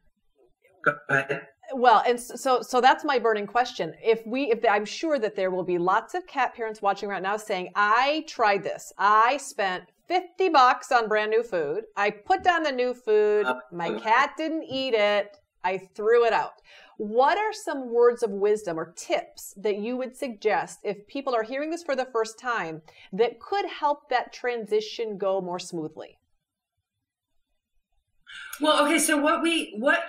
Go 0.85 0.95
ahead. 1.09 1.49
Well, 1.75 2.03
and 2.07 2.21
so 2.21 2.63
so 2.63 2.81
that's 2.81 3.05
my 3.05 3.19
burning 3.19 3.47
question. 3.47 3.95
If 4.03 4.25
we 4.27 4.53
if 4.53 4.65
I'm 4.69 4.85
sure 4.85 5.19
that 5.19 5.35
there 5.35 5.51
will 5.51 5.65
be 5.65 5.79
lots 5.79 6.15
of 6.15 6.27
cat 6.27 6.55
parents 6.55 6.81
watching 6.81 7.09
right 7.09 7.23
now 7.23 7.37
saying, 7.37 7.73
"I 7.75 8.25
tried 8.29 8.63
this. 8.63 8.93
I 8.99 9.39
spent 9.39 9.85
50 10.07 10.51
bucks 10.51 10.93
on 10.93 11.09
brand 11.09 11.31
new 11.31 11.43
food. 11.43 11.85
I 11.97 12.11
put 12.11 12.45
down 12.45 12.63
the 12.63 12.71
new 12.71 12.95
food. 12.95 13.47
Uh, 13.47 13.61
my 13.73 13.89
uh, 13.89 13.99
cat 13.99 14.35
didn't 14.37 14.65
eat 14.65 14.95
it. 14.95 15.37
I 15.65 15.79
threw 15.79 16.25
it 16.25 16.33
out." 16.33 16.63
What 16.99 17.37
are 17.37 17.53
some 17.53 17.93
words 17.93 18.23
of 18.23 18.31
wisdom 18.31 18.79
or 18.79 18.95
tips 18.97 19.53
that 19.59 19.77
you 19.77 19.99
would 19.99 20.17
suggest 20.17 20.81
if 20.83 21.07
people 21.07 21.35
are 21.35 21.43
hearing 21.43 21.71
this 21.71 21.83
for 21.83 21.95
the 21.95 22.07
first 22.07 22.39
time 22.39 22.81
that 23.13 23.39
could 23.39 23.67
help 23.67 24.09
that 24.09 24.33
transition 24.33 25.19
go 25.19 25.43
more 25.43 25.59
smoothly? 25.59 26.19
Well, 28.61 28.85
okay, 28.87 28.99
so 28.99 29.19
what 29.19 29.43
we 29.43 29.75
what 29.79 30.01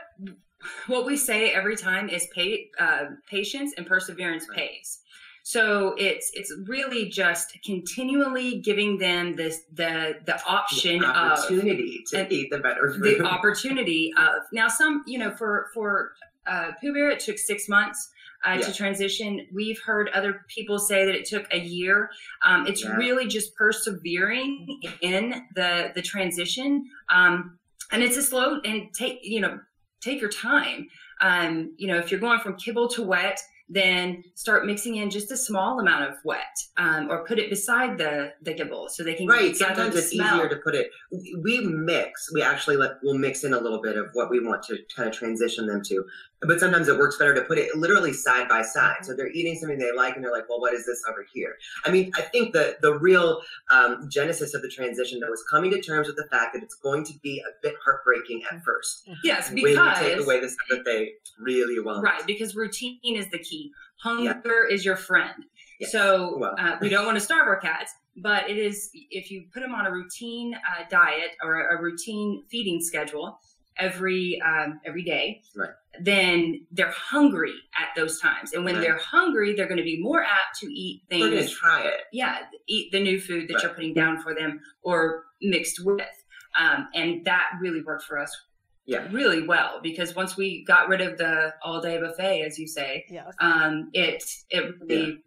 what 0.87 1.05
we 1.05 1.17
say 1.17 1.51
every 1.51 1.75
time 1.75 2.09
is 2.09 2.27
pay, 2.33 2.69
uh, 2.79 3.05
patience 3.29 3.73
and 3.77 3.85
perseverance 3.85 4.45
pays. 4.53 4.99
So 5.47 5.95
it's 5.97 6.29
it's 6.33 6.53
really 6.65 7.07
just 7.07 7.57
continually 7.63 8.59
giving 8.59 8.97
them 8.97 9.37
this 9.37 9.61
the 9.73 10.15
the 10.25 10.43
option 10.45 10.99
the 10.99 11.07
opportunity 11.07 12.03
of, 12.13 12.27
to 12.27 12.33
eat 12.33 12.49
the 12.51 12.57
better 12.57 12.91
food. 12.91 13.01
The 13.01 13.23
opportunity 13.23 14.11
of 14.17 14.43
now 14.51 14.67
some 14.67 15.03
you 15.07 15.17
know 15.17 15.31
for 15.31 15.67
for 15.73 16.11
uh, 16.47 16.71
Pooh 16.81 16.93
Bear 16.93 17.11
it 17.11 17.21
took 17.21 17.37
six 17.37 17.69
months. 17.69 18.09
Uh, 18.45 18.57
yeah. 18.59 18.67
to 18.67 18.71
transition. 18.73 19.47
We've 19.51 19.81
heard 19.81 20.09
other 20.13 20.45
people 20.47 20.77
say 20.77 21.05
that 21.05 21.15
it 21.15 21.25
took 21.25 21.51
a 21.51 21.57
year. 21.57 22.11
Um, 22.45 22.67
it's 22.67 22.83
yeah. 22.83 22.95
really 22.95 23.25
just 23.27 23.55
persevering 23.55 24.79
in 25.01 25.47
the 25.55 25.91
the 25.95 26.03
transition, 26.03 26.85
um, 27.09 27.56
and 27.91 28.03
it's 28.03 28.17
a 28.17 28.23
slow 28.23 28.59
and 28.63 28.93
take 28.93 29.19
you 29.23 29.41
know 29.41 29.59
take 30.01 30.21
your 30.21 30.29
time. 30.29 30.87
Um, 31.21 31.73
you 31.77 31.87
know, 31.87 31.97
if 31.97 32.11
you're 32.11 32.19
going 32.19 32.39
from 32.39 32.55
kibble 32.55 32.87
to 32.89 33.01
wet, 33.01 33.39
then 33.69 34.23
start 34.35 34.65
mixing 34.65 34.95
in 34.95 35.09
just 35.09 35.31
a 35.31 35.37
small 35.37 35.79
amount 35.79 36.09
of 36.09 36.15
wet 36.23 36.57
um, 36.77 37.09
or 37.11 37.25
put 37.25 37.37
it 37.37 37.49
beside 37.49 37.97
the 37.97 38.31
the 38.41 38.53
kibble 38.53 38.87
so 38.89 39.03
they 39.03 39.13
can 39.13 39.27
right 39.27 39.57
sometimes 39.57 39.95
it's 39.95 40.11
smell. 40.11 40.35
easier 40.35 40.49
to 40.49 40.55
put 40.57 40.73
it 40.73 40.89
we 41.43 41.59
mix 41.59 42.31
we 42.33 42.41
actually 42.41 42.77
let 42.77 42.91
we'll 43.03 43.17
mix 43.17 43.43
in 43.43 43.53
a 43.53 43.59
little 43.59 43.81
bit 43.81 43.97
of 43.97 44.07
what 44.13 44.29
we 44.29 44.39
want 44.39 44.63
to 44.63 44.77
kind 44.95 45.09
of 45.09 45.13
transition 45.13 45.67
them 45.67 45.81
to 45.83 46.05
but 46.41 46.59
sometimes 46.59 46.87
it 46.87 46.97
works 46.97 47.17
better 47.17 47.33
to 47.33 47.41
put 47.41 47.57
it 47.57 47.75
literally 47.75 48.13
side 48.13 48.47
by 48.47 48.61
side 48.61 48.97
so 49.03 49.15
they're 49.15 49.31
eating 49.31 49.55
something 49.55 49.77
they 49.77 49.91
like 49.91 50.15
and 50.15 50.23
they're 50.23 50.31
like 50.31 50.47
well 50.49 50.59
what 50.59 50.73
is 50.73 50.85
this 50.85 51.01
over 51.09 51.25
here 51.33 51.55
i 51.85 51.91
mean 51.91 52.11
i 52.15 52.21
think 52.21 52.53
the 52.53 52.77
the 52.81 52.93
real 52.99 53.41
um, 53.71 54.07
genesis 54.09 54.53
of 54.53 54.61
the 54.61 54.69
transition 54.69 55.19
though 55.19 55.33
is 55.33 55.43
coming 55.49 55.71
to 55.71 55.81
terms 55.81 56.07
with 56.07 56.15
the 56.15 56.27
fact 56.29 56.53
that 56.53 56.61
it's 56.61 56.75
going 56.75 57.03
to 57.03 57.13
be 57.23 57.39
a 57.39 57.51
bit 57.61 57.75
heartbreaking 57.83 58.41
at 58.51 58.63
first 58.63 59.09
yes 59.23 59.49
because 59.49 59.77
when 59.77 59.85
you 59.85 59.93
take 59.95 60.19
away 60.23 60.39
the 60.39 60.49
stuff 60.49 60.67
that 60.69 60.85
they 60.85 61.11
really 61.39 61.83
want 61.83 62.03
right 62.03 62.25
because 62.27 62.55
routine 62.55 62.99
is 63.03 63.29
the 63.31 63.39
key 63.39 63.71
Hunger 63.99 64.67
yeah. 64.69 64.73
is 64.73 64.85
your 64.85 64.95
friend. 64.95 65.45
Yes. 65.79 65.91
So 65.91 66.37
well. 66.37 66.55
uh, 66.57 66.77
we 66.81 66.89
don't 66.89 67.05
want 67.05 67.17
to 67.17 67.23
starve 67.23 67.47
our 67.47 67.59
cats, 67.59 67.93
but 68.15 68.49
it 68.49 68.57
is 68.57 68.89
if 68.93 69.29
you 69.29 69.45
put 69.53 69.61
them 69.61 69.75
on 69.75 69.85
a 69.85 69.91
routine 69.91 70.55
uh, 70.55 70.83
diet 70.89 71.31
or 71.43 71.69
a, 71.69 71.81
routine 71.81 72.43
feeding 72.49 72.81
schedule 72.81 73.39
every 73.79 74.41
um, 74.45 74.79
every 74.85 75.03
day, 75.03 75.41
right. 75.55 75.69
then 76.01 76.65
they're 76.71 76.91
hungry 76.91 77.53
at 77.79 77.89
those 77.95 78.19
times. 78.19 78.53
And 78.53 78.65
when 78.65 78.75
right. 78.75 78.81
they're 78.81 78.97
hungry, 78.97 79.55
they're 79.55 79.67
going 79.67 79.77
to 79.77 79.83
be 79.83 80.01
more 80.01 80.23
apt 80.23 80.59
to 80.61 80.67
eat 80.67 81.03
things. 81.09 81.23
They're 81.23 81.31
going 81.31 81.47
to 81.47 81.49
try 81.49 81.81
it. 81.81 82.01
Yeah, 82.11 82.39
eat 82.67 82.91
the 82.91 82.99
new 82.99 83.19
food 83.19 83.47
that 83.47 83.55
right. 83.55 83.63
you're 83.63 83.73
putting 83.73 83.93
down 83.93 84.21
for 84.21 84.33
them 84.33 84.59
or 84.83 85.25
mixed 85.41 85.83
with. 85.83 86.01
Um, 86.57 86.87
and 86.95 87.25
that 87.25 87.49
really 87.61 87.83
worked 87.83 88.03
for 88.03 88.17
us 88.17 88.35
yeah. 88.87 89.05
really 89.11 89.45
well 89.45 89.79
because 89.83 90.15
once 90.15 90.37
we 90.37 90.63
got 90.63 90.87
rid 90.87 91.01
of 91.01 91.17
the 91.17 91.53
all 91.61 91.81
day 91.81 91.99
buffet, 91.99 92.41
as 92.41 92.57
you 92.57 92.67
say, 92.67 93.05
yes. 93.09 93.33
um, 93.39 93.89
it 93.93 94.23
it 94.49 94.75
really 94.81 95.21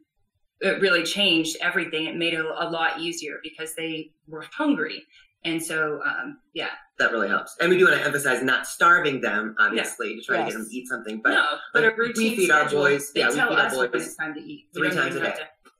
yeah. 0.62 0.70
it 0.70 0.80
really 0.80 1.04
changed 1.04 1.58
everything. 1.60 2.06
It 2.06 2.16
made 2.16 2.32
it 2.32 2.44
a, 2.44 2.70
lot 2.70 2.98
easier 2.98 3.38
because 3.42 3.74
they 3.74 4.12
were 4.26 4.44
hungry, 4.52 5.04
and 5.44 5.62
so 5.62 6.00
um, 6.04 6.38
yeah, 6.54 6.70
that 6.98 7.12
really 7.12 7.28
helps. 7.28 7.56
And 7.60 7.70
we 7.70 7.78
do 7.78 7.86
want 7.86 7.98
to 7.98 8.04
emphasize 8.04 8.42
not 8.42 8.66
starving 8.66 9.20
them, 9.20 9.54
obviously, 9.58 10.16
to 10.16 10.22
try 10.22 10.38
yes. 10.38 10.46
to 10.46 10.50
get 10.50 10.58
them 10.58 10.68
to 10.68 10.76
eat 10.76 10.88
something. 10.88 11.20
But 11.22 11.30
no, 11.30 11.46
but 11.72 11.84
a 11.84 11.94
routine 11.96 12.30
we 12.30 12.36
feed 12.36 12.48
schedule, 12.48 12.82
our 12.82 12.88
boys. 12.90 13.12
yeah, 13.14 13.28
we 13.28 13.34
feed 13.34 13.40
our 13.40 13.70
boys 13.70 13.90
when 13.90 14.02
it's 14.02 14.16
time 14.16 14.34
to 14.34 14.40
eat 14.40 14.68
three 14.74 14.90
times 14.90 15.16
a 15.16 15.20
day. 15.20 15.34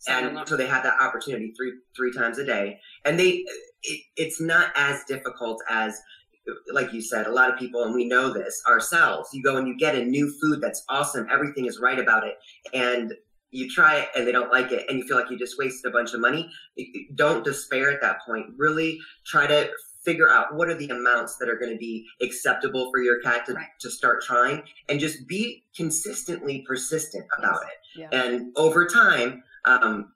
And 0.09 0.49
so 0.49 0.57
they 0.57 0.67
have 0.67 0.83
that 0.83 0.95
opportunity 1.01 1.53
three 1.57 1.75
three 1.95 2.13
times 2.13 2.39
a 2.39 2.45
day, 2.45 2.81
and 3.05 3.19
they 3.19 3.45
it, 3.83 4.01
it's 4.17 4.41
not 4.41 4.73
as 4.75 5.05
difficult 5.05 5.63
as 5.69 6.01
like 6.73 6.93
you 6.93 7.03
said, 7.03 7.27
a 7.27 7.33
lot 7.33 7.53
of 7.53 7.59
people, 7.59 7.85
and 7.85 7.95
we 7.95 8.09
know 8.09 8.33
this 8.33 8.63
ourselves, 8.67 9.29
you 9.33 9.43
go 9.43 9.57
and 9.57 9.69
you 9.69 9.77
get 9.77 9.95
a 9.95 10.05
new 10.05 10.33
food 10.41 10.61
that's 10.61 10.83
awesome, 10.89 11.27
everything 11.31 11.67
is 11.67 11.79
right 11.79 11.99
about 11.99 12.27
it, 12.27 12.35
and 12.73 13.15
you 13.51 13.69
try 13.69 13.99
it 13.99 14.09
and 14.15 14.27
they 14.27 14.33
don't 14.33 14.51
like 14.51 14.73
it, 14.73 14.87
and 14.89 14.99
you 14.99 15.07
feel 15.07 15.17
like 15.17 15.31
you 15.31 15.39
just 15.39 15.59
wasted 15.59 15.91
a 15.91 15.93
bunch 15.93 16.15
of 16.15 16.21
money. 16.21 16.51
Don't 17.15 17.45
despair 17.45 17.91
at 17.91 18.01
that 18.01 18.19
point. 18.27 18.47
Really 18.57 18.99
try 19.27 19.47
to 19.47 19.71
figure 20.05 20.31
out 20.31 20.55
what 20.55 20.69
are 20.69 20.75
the 20.75 20.89
amounts 20.89 21.37
that 21.37 21.49
are 21.49 21.57
going 21.57 21.71
to 21.71 21.77
be 21.77 22.07
acceptable 22.23 22.91
for 22.91 23.03
your 23.03 23.21
cat 23.21 23.45
to, 23.47 23.53
right. 23.53 23.67
to 23.81 23.91
start 23.91 24.23
trying, 24.23 24.63
and 24.89 24.99
just 24.99 25.27
be 25.27 25.65
consistently 25.77 26.65
persistent 26.67 27.27
about 27.39 27.61
yes. 27.63 27.71
it. 27.71 28.09
Yeah. 28.13 28.23
And 28.23 28.53
over 28.57 28.87
time, 28.87 29.43
um, 29.67 30.13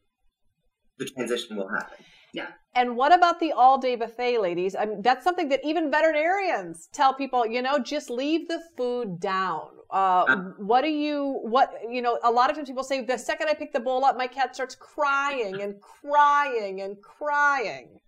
the 0.98 1.04
transition 1.04 1.56
will 1.56 1.68
happen. 1.68 1.98
Yeah. 2.32 2.46
And 2.76 2.96
what 2.96 3.14
about 3.14 3.38
the 3.38 3.52
all 3.52 3.78
day 3.78 3.94
buffet, 3.94 4.38
ladies? 4.38 4.74
I 4.74 4.84
mean, 4.84 5.00
that's 5.00 5.22
something 5.22 5.48
that 5.50 5.60
even 5.64 5.90
veterinarians 5.90 6.88
tell 6.92 7.14
people, 7.14 7.46
you 7.46 7.62
know, 7.62 7.78
just 7.78 8.10
leave 8.10 8.48
the 8.48 8.60
food 8.76 9.20
down. 9.20 9.68
Uh, 9.92 10.24
uh, 10.26 10.36
what 10.58 10.82
do 10.82 10.88
you, 10.88 11.38
what, 11.42 11.72
you 11.88 12.02
know, 12.02 12.18
a 12.24 12.30
lot 12.30 12.50
of 12.50 12.56
times 12.56 12.68
people 12.68 12.82
say 12.82 13.04
the 13.04 13.16
second 13.16 13.48
I 13.48 13.54
pick 13.54 13.72
the 13.72 13.78
bowl 13.78 14.04
up, 14.04 14.16
my 14.16 14.26
cat 14.26 14.56
starts 14.56 14.74
crying 14.74 15.60
and 15.62 15.76
crying 15.80 16.80
and 16.80 16.96
crying. 17.00 18.00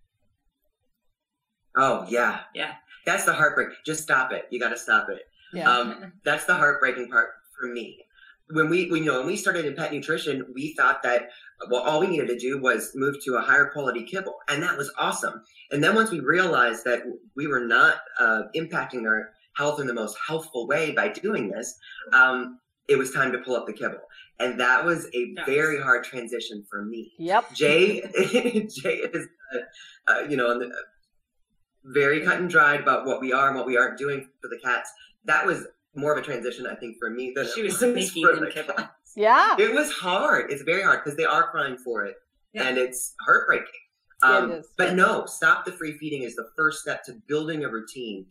Oh, 1.76 2.04
yeah. 2.08 2.40
Yeah. 2.52 2.72
That's 3.04 3.24
the 3.24 3.34
heartbreak. 3.34 3.68
Just 3.84 4.02
stop 4.02 4.32
it. 4.32 4.46
You 4.50 4.58
got 4.58 4.70
to 4.70 4.78
stop 4.78 5.08
it. 5.10 5.22
Yeah. 5.52 5.70
Um, 5.70 6.12
that's 6.24 6.44
the 6.44 6.54
heartbreaking 6.54 7.08
part 7.08 7.28
for 7.56 7.68
me. 7.68 8.05
When 8.50 8.70
we, 8.70 8.90
we, 8.90 9.00
you 9.00 9.06
know, 9.06 9.18
when 9.18 9.26
we 9.26 9.36
started 9.36 9.64
in 9.64 9.74
pet 9.74 9.92
nutrition, 9.92 10.46
we 10.54 10.74
thought 10.74 11.02
that 11.02 11.30
well, 11.70 11.82
all 11.82 12.00
we 12.00 12.06
needed 12.06 12.28
to 12.28 12.38
do 12.38 12.60
was 12.60 12.92
move 12.94 13.16
to 13.24 13.36
a 13.36 13.40
higher 13.40 13.70
quality 13.70 14.04
kibble, 14.04 14.36
and 14.48 14.62
that 14.62 14.76
was 14.76 14.92
awesome. 14.98 15.42
And 15.70 15.82
then 15.82 15.94
once 15.94 16.10
we 16.10 16.20
realized 16.20 16.84
that 16.84 17.02
we 17.34 17.46
were 17.46 17.64
not 17.64 17.96
uh, 18.20 18.42
impacting 18.54 19.02
their 19.02 19.32
health 19.56 19.80
in 19.80 19.86
the 19.86 19.94
most 19.94 20.16
healthful 20.26 20.66
way 20.66 20.92
by 20.92 21.08
doing 21.08 21.48
this, 21.48 21.74
um, 22.12 22.58
it 22.88 22.96
was 22.96 23.10
time 23.10 23.32
to 23.32 23.38
pull 23.38 23.56
up 23.56 23.66
the 23.66 23.72
kibble, 23.72 23.98
and 24.38 24.60
that 24.60 24.84
was 24.84 25.06
a 25.14 25.32
nice. 25.32 25.46
very 25.46 25.80
hard 25.80 26.04
transition 26.04 26.64
for 26.70 26.84
me. 26.84 27.12
Yep. 27.18 27.54
Jay, 27.54 28.00
Jay 28.22 28.96
is, 29.12 29.26
uh, 29.54 30.10
uh, 30.12 30.20
you 30.28 30.36
know, 30.36 30.70
very 31.84 32.20
cut 32.20 32.38
and 32.38 32.50
dried 32.50 32.80
about 32.80 33.06
what 33.06 33.20
we 33.20 33.32
are 33.32 33.48
and 33.48 33.56
what 33.56 33.66
we 33.66 33.76
aren't 33.76 33.98
doing 33.98 34.28
for 34.40 34.48
the 34.48 34.58
cats. 34.62 34.90
That 35.24 35.46
was 35.46 35.66
more 35.96 36.12
of 36.12 36.18
a 36.18 36.22
transition, 36.22 36.66
I 36.66 36.74
think, 36.74 36.96
for 36.98 37.10
me 37.10 37.32
than 37.34 37.46
she 37.54 37.62
was, 37.62 37.80
was 37.80 38.10
for 38.10 38.36
the 38.36 38.50
kibble. 38.52 38.74
Yeah. 39.16 39.56
It 39.58 39.74
was 39.74 39.90
hard. 39.90 40.50
It's 40.50 40.62
very 40.62 40.82
hard 40.82 41.02
because 41.02 41.16
they 41.16 41.24
are 41.24 41.50
crying 41.50 41.78
for 41.78 42.04
it. 42.04 42.16
Yeah. 42.52 42.68
And 42.68 42.78
it's 42.78 43.14
heartbreaking. 43.24 43.66
Yeah, 44.22 44.36
um, 44.36 44.50
it 44.50 44.54
is. 44.58 44.68
But 44.76 44.94
no, 44.94 45.26
stop 45.26 45.64
the 45.64 45.72
free 45.72 45.96
feeding 45.98 46.22
is 46.22 46.34
the 46.36 46.48
first 46.56 46.80
step 46.80 47.04
to 47.04 47.14
building 47.26 47.64
a 47.64 47.68
routine 47.68 48.26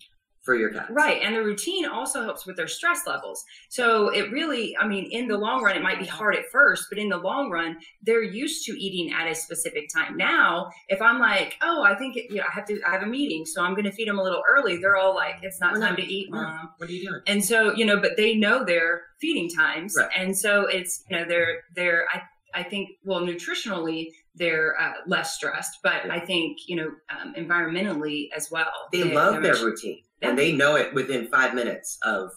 for 0.46 0.56
your 0.56 0.72
cats. 0.72 0.92
Right. 0.92 1.22
And 1.24 1.36
the 1.36 1.42
routine 1.42 1.86
also 1.86 2.24
helps 2.24 2.46
with 2.46 2.56
their 2.56 2.68
stress 2.68 3.08
levels. 3.08 3.44
So 3.70 4.10
it 4.10 4.32
really, 4.32 4.78
I 4.78 4.88
mean, 4.88 5.10
in 5.12 5.28
the 5.28 5.38
long 5.38 5.64
run, 5.64 5.76
it 5.76 5.82
might 5.82 6.00
be 6.00 6.06
hard 6.06 6.36
at 6.36 6.46
first, 6.52 6.86
but 6.90 7.00
in 7.00 7.10
the 7.10 7.18
long 7.18 7.50
run, 7.50 7.78
they're 8.04 8.24
used 8.24 8.64
to 8.68 8.72
eating 8.74 9.12
at 9.12 9.28
a 9.28 9.34
specific 9.34 9.90
time. 9.94 10.16
Now, 10.16 10.70
if 10.88 11.02
I'm 11.02 11.20
like, 11.20 11.56
oh, 11.64 11.84
I 11.84 11.96
think 11.96 12.16
it, 12.16 12.30
you 12.30 12.38
know, 12.38 12.44
I 12.48 12.54
have 12.54 12.66
to, 12.66 12.80
I 12.88 12.92
have 12.92 13.02
a 13.02 13.08
meeting, 13.08 13.46
so 13.46 13.64
I'm 13.64 13.74
going 13.74 13.86
to 13.86 13.92
feed 13.92 14.08
them 14.08 14.20
a 14.20 14.24
little 14.24 14.44
early, 14.48 14.78
they're 14.78 14.98
all 14.98 15.16
like, 15.16 15.36
it's 15.42 15.60
not 15.60 15.74
We're 15.74 15.80
time 15.80 15.94
not, 15.94 16.00
to 16.00 16.06
eat, 16.06 16.32
mom. 16.32 16.70
What 16.78 16.90
are 16.90 16.94
you 16.94 17.10
doing? 17.10 17.22
And 17.28 17.44
so, 17.44 17.74
you 17.74 17.86
know, 17.86 18.00
but 18.00 18.16
they 18.16 18.36
know 18.36 18.64
their 18.64 19.02
feeding 19.20 19.50
times. 19.50 19.96
Right. 19.98 20.10
And 20.16 20.38
so 20.38 20.68
it's, 20.68 21.04
you 21.10 21.18
know, 21.18 21.26
they're, 21.28 21.62
they're, 21.76 22.06
I, 22.14 22.22
I 22.54 22.64
think, 22.64 22.92
well, 23.04 23.22
nutritionally, 23.22 24.12
they're 24.36 24.80
uh, 24.80 24.94
less 25.08 25.36
stressed, 25.36 25.80
but. 25.82 26.10
I 26.10 26.20
think, 26.20 26.58
you 26.68 26.76
know, 26.76 26.92
um, 27.10 27.34
environmentally 27.36 28.28
as 28.36 28.52
well. 28.52 28.72
They, 28.92 29.04
they 29.04 29.14
love 29.14 29.42
their 29.42 29.56
routine 29.56 30.02
and 30.30 30.38
they 30.38 30.52
know 30.52 30.76
it 30.76 30.94
within 30.94 31.28
five 31.28 31.54
minutes 31.54 31.98
of 32.04 32.30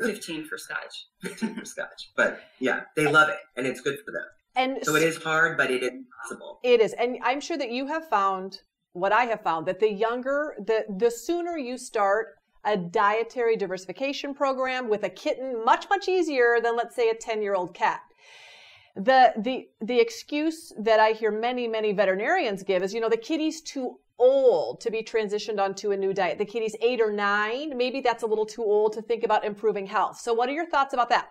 15 0.00 0.46
for 0.46 0.58
scotch. 0.58 1.06
15 1.22 1.56
for 1.56 1.64
scotch. 1.64 2.10
But 2.16 2.40
yeah 2.60 2.82
they 2.96 3.06
love 3.06 3.28
it 3.28 3.38
and 3.56 3.66
it's 3.66 3.80
good 3.80 3.98
for 4.04 4.12
them. 4.12 4.24
And 4.56 4.78
so 4.84 4.94
it 4.94 5.02
is 5.02 5.16
hard 5.16 5.56
but 5.56 5.70
it 5.70 5.82
is 5.82 5.92
possible. 6.22 6.60
It 6.62 6.80
is. 6.80 6.92
And 6.94 7.18
i'm 7.22 7.40
sure 7.40 7.58
that 7.58 7.70
you 7.70 7.86
have 7.86 8.08
found 8.08 8.60
what 8.92 9.12
i 9.12 9.24
have 9.24 9.42
found 9.42 9.66
that 9.66 9.80
the 9.80 9.92
younger 9.92 10.54
the 10.58 10.84
the 10.98 11.10
sooner 11.10 11.58
you 11.58 11.76
start 11.76 12.36
a 12.64 12.76
dietary 12.76 13.56
diversification 13.56 14.34
program 14.34 14.88
with 14.88 15.02
a 15.04 15.08
kitten 15.08 15.64
much 15.64 15.86
much 15.90 16.08
easier 16.08 16.58
than 16.62 16.76
let's 16.76 16.96
say 16.96 17.10
a 17.10 17.14
10 17.14 17.42
year 17.42 17.54
old 17.54 17.74
cat. 17.74 18.00
The 18.96 19.32
the 19.36 19.68
the 19.80 20.00
excuse 20.00 20.72
that 20.78 21.00
I 21.00 21.10
hear 21.12 21.30
many 21.30 21.66
many 21.66 21.92
veterinarians 21.92 22.62
give 22.62 22.82
is 22.82 22.94
you 22.94 23.00
know 23.00 23.08
the 23.08 23.16
kitty's 23.16 23.60
too 23.60 23.98
old 24.18 24.80
to 24.80 24.90
be 24.90 25.02
transitioned 25.02 25.60
onto 25.60 25.92
a 25.92 25.96
new 25.96 26.12
diet? 26.12 26.38
The 26.38 26.44
kitty's 26.44 26.76
eight 26.80 27.00
or 27.00 27.12
nine. 27.12 27.76
Maybe 27.76 28.00
that's 28.00 28.22
a 28.22 28.26
little 28.26 28.46
too 28.46 28.62
old 28.62 28.92
to 28.94 29.02
think 29.02 29.24
about 29.24 29.44
improving 29.44 29.86
health. 29.86 30.20
So, 30.20 30.34
what 30.34 30.48
are 30.48 30.52
your 30.52 30.66
thoughts 30.66 30.94
about 30.94 31.08
that? 31.10 31.28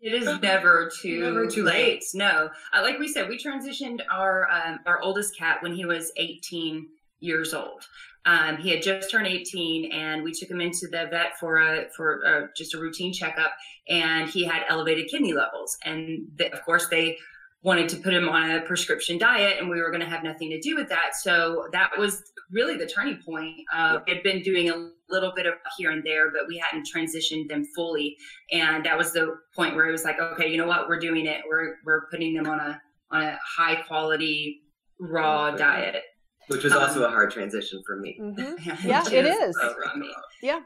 It 0.00 0.12
is 0.12 0.40
never 0.42 0.90
too, 1.00 1.20
never 1.20 1.46
too 1.46 1.64
late. 1.64 1.74
late. 1.74 2.04
No, 2.12 2.50
uh, 2.74 2.82
like 2.82 2.98
we 2.98 3.08
said, 3.08 3.26
we 3.28 3.38
transitioned 3.38 4.00
our 4.10 4.46
um, 4.50 4.80
our 4.84 5.00
oldest 5.00 5.36
cat 5.38 5.62
when 5.62 5.74
he 5.74 5.86
was 5.86 6.12
18 6.18 6.86
years 7.20 7.54
old. 7.54 7.86
Um, 8.26 8.56
he 8.56 8.70
had 8.70 8.82
just 8.82 9.10
turned 9.10 9.26
18, 9.26 9.92
and 9.92 10.22
we 10.22 10.32
took 10.32 10.50
him 10.50 10.60
into 10.60 10.88
the 10.90 11.06
vet 11.10 11.38
for 11.38 11.56
a 11.58 11.88
for 11.96 12.22
a, 12.22 12.48
just 12.56 12.74
a 12.74 12.78
routine 12.78 13.12
checkup, 13.12 13.52
and 13.88 14.28
he 14.28 14.44
had 14.44 14.62
elevated 14.68 15.08
kidney 15.10 15.32
levels. 15.32 15.76
And 15.84 16.26
the, 16.36 16.52
of 16.52 16.62
course, 16.64 16.88
they 16.88 17.18
wanted 17.64 17.88
to 17.88 17.96
put 17.96 18.12
him 18.12 18.28
on 18.28 18.50
a 18.50 18.60
prescription 18.60 19.16
diet, 19.16 19.58
and 19.58 19.70
we 19.70 19.80
were 19.80 19.90
going 19.90 20.02
to 20.02 20.08
have 20.08 20.22
nothing 20.22 20.50
to 20.50 20.60
do 20.60 20.76
with 20.76 20.88
that. 20.90 21.16
So 21.16 21.66
that 21.72 21.90
was 21.98 22.22
really 22.52 22.76
the 22.76 22.86
turning 22.86 23.18
point. 23.24 23.56
Uh, 23.72 24.00
we 24.06 24.12
had 24.12 24.22
been 24.22 24.42
doing 24.42 24.68
a 24.68 24.90
little 25.08 25.32
bit 25.34 25.46
of 25.46 25.54
here 25.78 25.90
and 25.90 26.04
there, 26.04 26.30
but 26.30 26.42
we 26.46 26.58
hadn't 26.58 26.86
transitioned 26.94 27.48
them 27.48 27.64
fully. 27.74 28.16
And 28.52 28.84
that 28.84 28.98
was 28.98 29.12
the 29.12 29.38
point 29.56 29.74
where 29.74 29.88
it 29.88 29.92
was 29.92 30.04
like, 30.04 30.20
okay, 30.20 30.48
you 30.48 30.58
know 30.58 30.66
what, 30.66 30.88
we're 30.88 31.00
doing 31.00 31.26
it. 31.26 31.40
We're 31.48 31.76
we're 31.84 32.06
putting 32.10 32.34
them 32.34 32.46
on 32.46 32.60
a 32.60 32.80
on 33.10 33.22
a 33.22 33.38
high 33.42 33.76
quality 33.76 34.62
raw 35.00 35.50
diet. 35.52 36.02
Which 36.48 36.64
was 36.64 36.74
also 36.74 36.98
um, 36.98 37.06
a 37.06 37.08
hard 37.08 37.30
transition 37.30 37.82
for 37.86 37.96
me. 37.96 38.18
Mm-hmm. 38.20 38.86
yeah, 38.88 39.04
it 39.10 39.24
is. 39.24 39.56
Yeah. 40.42 40.60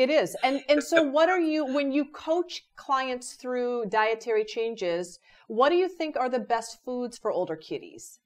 It 0.00 0.08
is. 0.08 0.34
And 0.42 0.62
and 0.70 0.82
so 0.82 1.02
what 1.16 1.28
are 1.28 1.38
you 1.38 1.66
when 1.66 1.92
you 1.92 2.06
coach 2.06 2.64
clients 2.74 3.34
through 3.34 3.86
dietary 3.90 4.46
changes, 4.46 5.18
what 5.46 5.68
do 5.68 5.76
you 5.76 5.90
think 5.90 6.16
are 6.16 6.30
the 6.30 6.38
best 6.38 6.82
foods 6.86 7.18
for 7.18 7.30
older 7.30 7.54
kitties? 7.54 8.18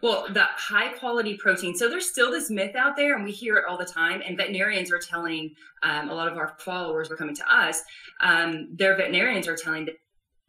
Well, 0.00 0.26
the 0.32 0.44
high 0.44 0.88
quality 0.88 1.36
protein. 1.36 1.74
So 1.74 1.88
there's 1.88 2.08
still 2.08 2.30
this 2.30 2.50
myth 2.50 2.76
out 2.76 2.96
there, 2.96 3.16
and 3.16 3.24
we 3.24 3.32
hear 3.32 3.56
it 3.56 3.64
all 3.68 3.78
the 3.78 3.84
time. 3.84 4.22
And 4.24 4.36
veterinarians 4.36 4.92
are 4.92 4.98
telling 4.98 5.54
um, 5.82 6.10
a 6.10 6.14
lot 6.14 6.28
of 6.28 6.36
our 6.36 6.56
followers 6.58 7.10
are 7.10 7.16
coming 7.16 7.36
to 7.36 7.54
us. 7.54 7.82
Um, 8.20 8.68
their 8.72 8.96
veterinarians 8.96 9.46
are 9.48 9.56
telling 9.56 9.88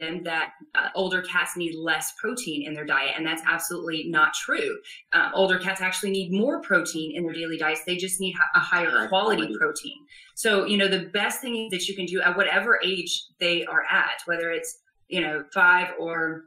them 0.04 0.24
that 0.24 0.54
uh, 0.76 0.90
older 0.96 1.22
cats 1.22 1.56
need 1.56 1.76
less 1.76 2.14
protein 2.20 2.68
in 2.68 2.74
their 2.74 2.86
diet, 2.86 3.14
and 3.16 3.26
that's 3.26 3.44
absolutely 3.46 4.06
not 4.08 4.34
true. 4.34 4.78
Um, 5.14 5.32
older 5.34 5.58
cats 5.58 5.82
actually 5.82 6.12
need 6.12 6.32
more 6.32 6.62
protein 6.62 7.16
in 7.16 7.24
their 7.24 7.34
daily 7.34 7.58
diets. 7.58 7.82
They 7.86 7.98
just 7.98 8.20
need 8.20 8.36
a 8.56 8.60
higher 8.60 9.08
quality 9.08 9.56
protein. 9.58 9.98
So, 10.36 10.66
you 10.66 10.78
know, 10.78 10.88
the 10.88 11.10
best 11.14 11.42
thing 11.42 11.70
that 11.72 11.88
you 11.88 11.96
can 11.96 12.06
do 12.06 12.22
at 12.22 12.36
whatever 12.36 12.80
age 12.84 13.26
they 13.40 13.66
are 13.66 13.84
at, 13.84 14.22
whether 14.26 14.52
it's 14.52 14.80
you 15.08 15.22
know 15.22 15.44
five 15.54 15.90
or 16.00 16.46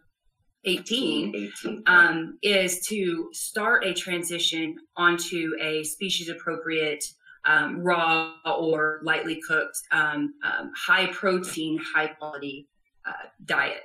18, 0.64 1.50
18 1.62 1.82
um, 1.86 2.38
is 2.42 2.86
to 2.88 3.28
start 3.32 3.84
a 3.84 3.94
transition 3.94 4.76
onto 4.96 5.52
a 5.60 5.84
species 5.84 6.28
appropriate 6.28 7.04
um, 7.44 7.80
raw 7.80 8.34
or 8.44 9.00
lightly 9.04 9.40
cooked 9.46 9.78
um, 9.92 10.34
um 10.44 10.72
high 10.76 11.06
protein 11.12 11.78
high 11.78 12.08
quality 12.08 12.66
uh, 13.06 13.12
diet 13.44 13.82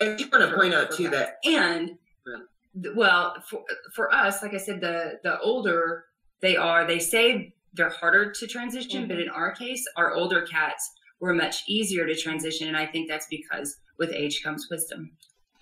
and 0.00 0.18
you 0.20 0.28
want 0.32 0.48
to 0.48 0.56
point 0.56 0.74
out 0.74 0.90
too 0.90 1.08
that 1.08 1.38
and 1.44 1.90
yeah. 2.26 2.90
well 2.94 3.34
for, 3.48 3.62
for 3.94 4.12
us 4.14 4.42
like 4.42 4.54
i 4.54 4.58
said 4.58 4.80
the 4.80 5.18
the 5.22 5.38
older 5.40 6.04
they 6.40 6.56
are 6.56 6.86
they 6.86 6.98
say 6.98 7.52
they're 7.74 7.90
harder 7.90 8.32
to 8.32 8.46
transition 8.46 9.02
mm-hmm. 9.02 9.08
but 9.08 9.18
in 9.18 9.28
our 9.28 9.52
case 9.52 9.84
our 9.96 10.14
older 10.14 10.42
cats 10.42 10.90
were 11.20 11.34
much 11.34 11.62
easier 11.68 12.06
to 12.06 12.14
transition 12.14 12.68
and 12.68 12.76
i 12.76 12.86
think 12.86 13.08
that's 13.08 13.26
because 13.30 13.76
with 13.98 14.12
age 14.12 14.42
comes 14.42 14.66
wisdom 14.70 15.10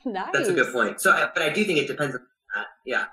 Nice. 0.05 0.31
That's 0.33 0.49
a 0.49 0.53
good 0.53 0.73
point. 0.73 1.01
So, 1.01 1.31
but 1.35 1.43
I 1.43 1.49
do 1.49 1.65
think 1.65 1.79
it 1.79 1.87
depends 1.87 2.15
on 2.15 2.23
that. 2.55 2.67
Yeah. 2.85 3.05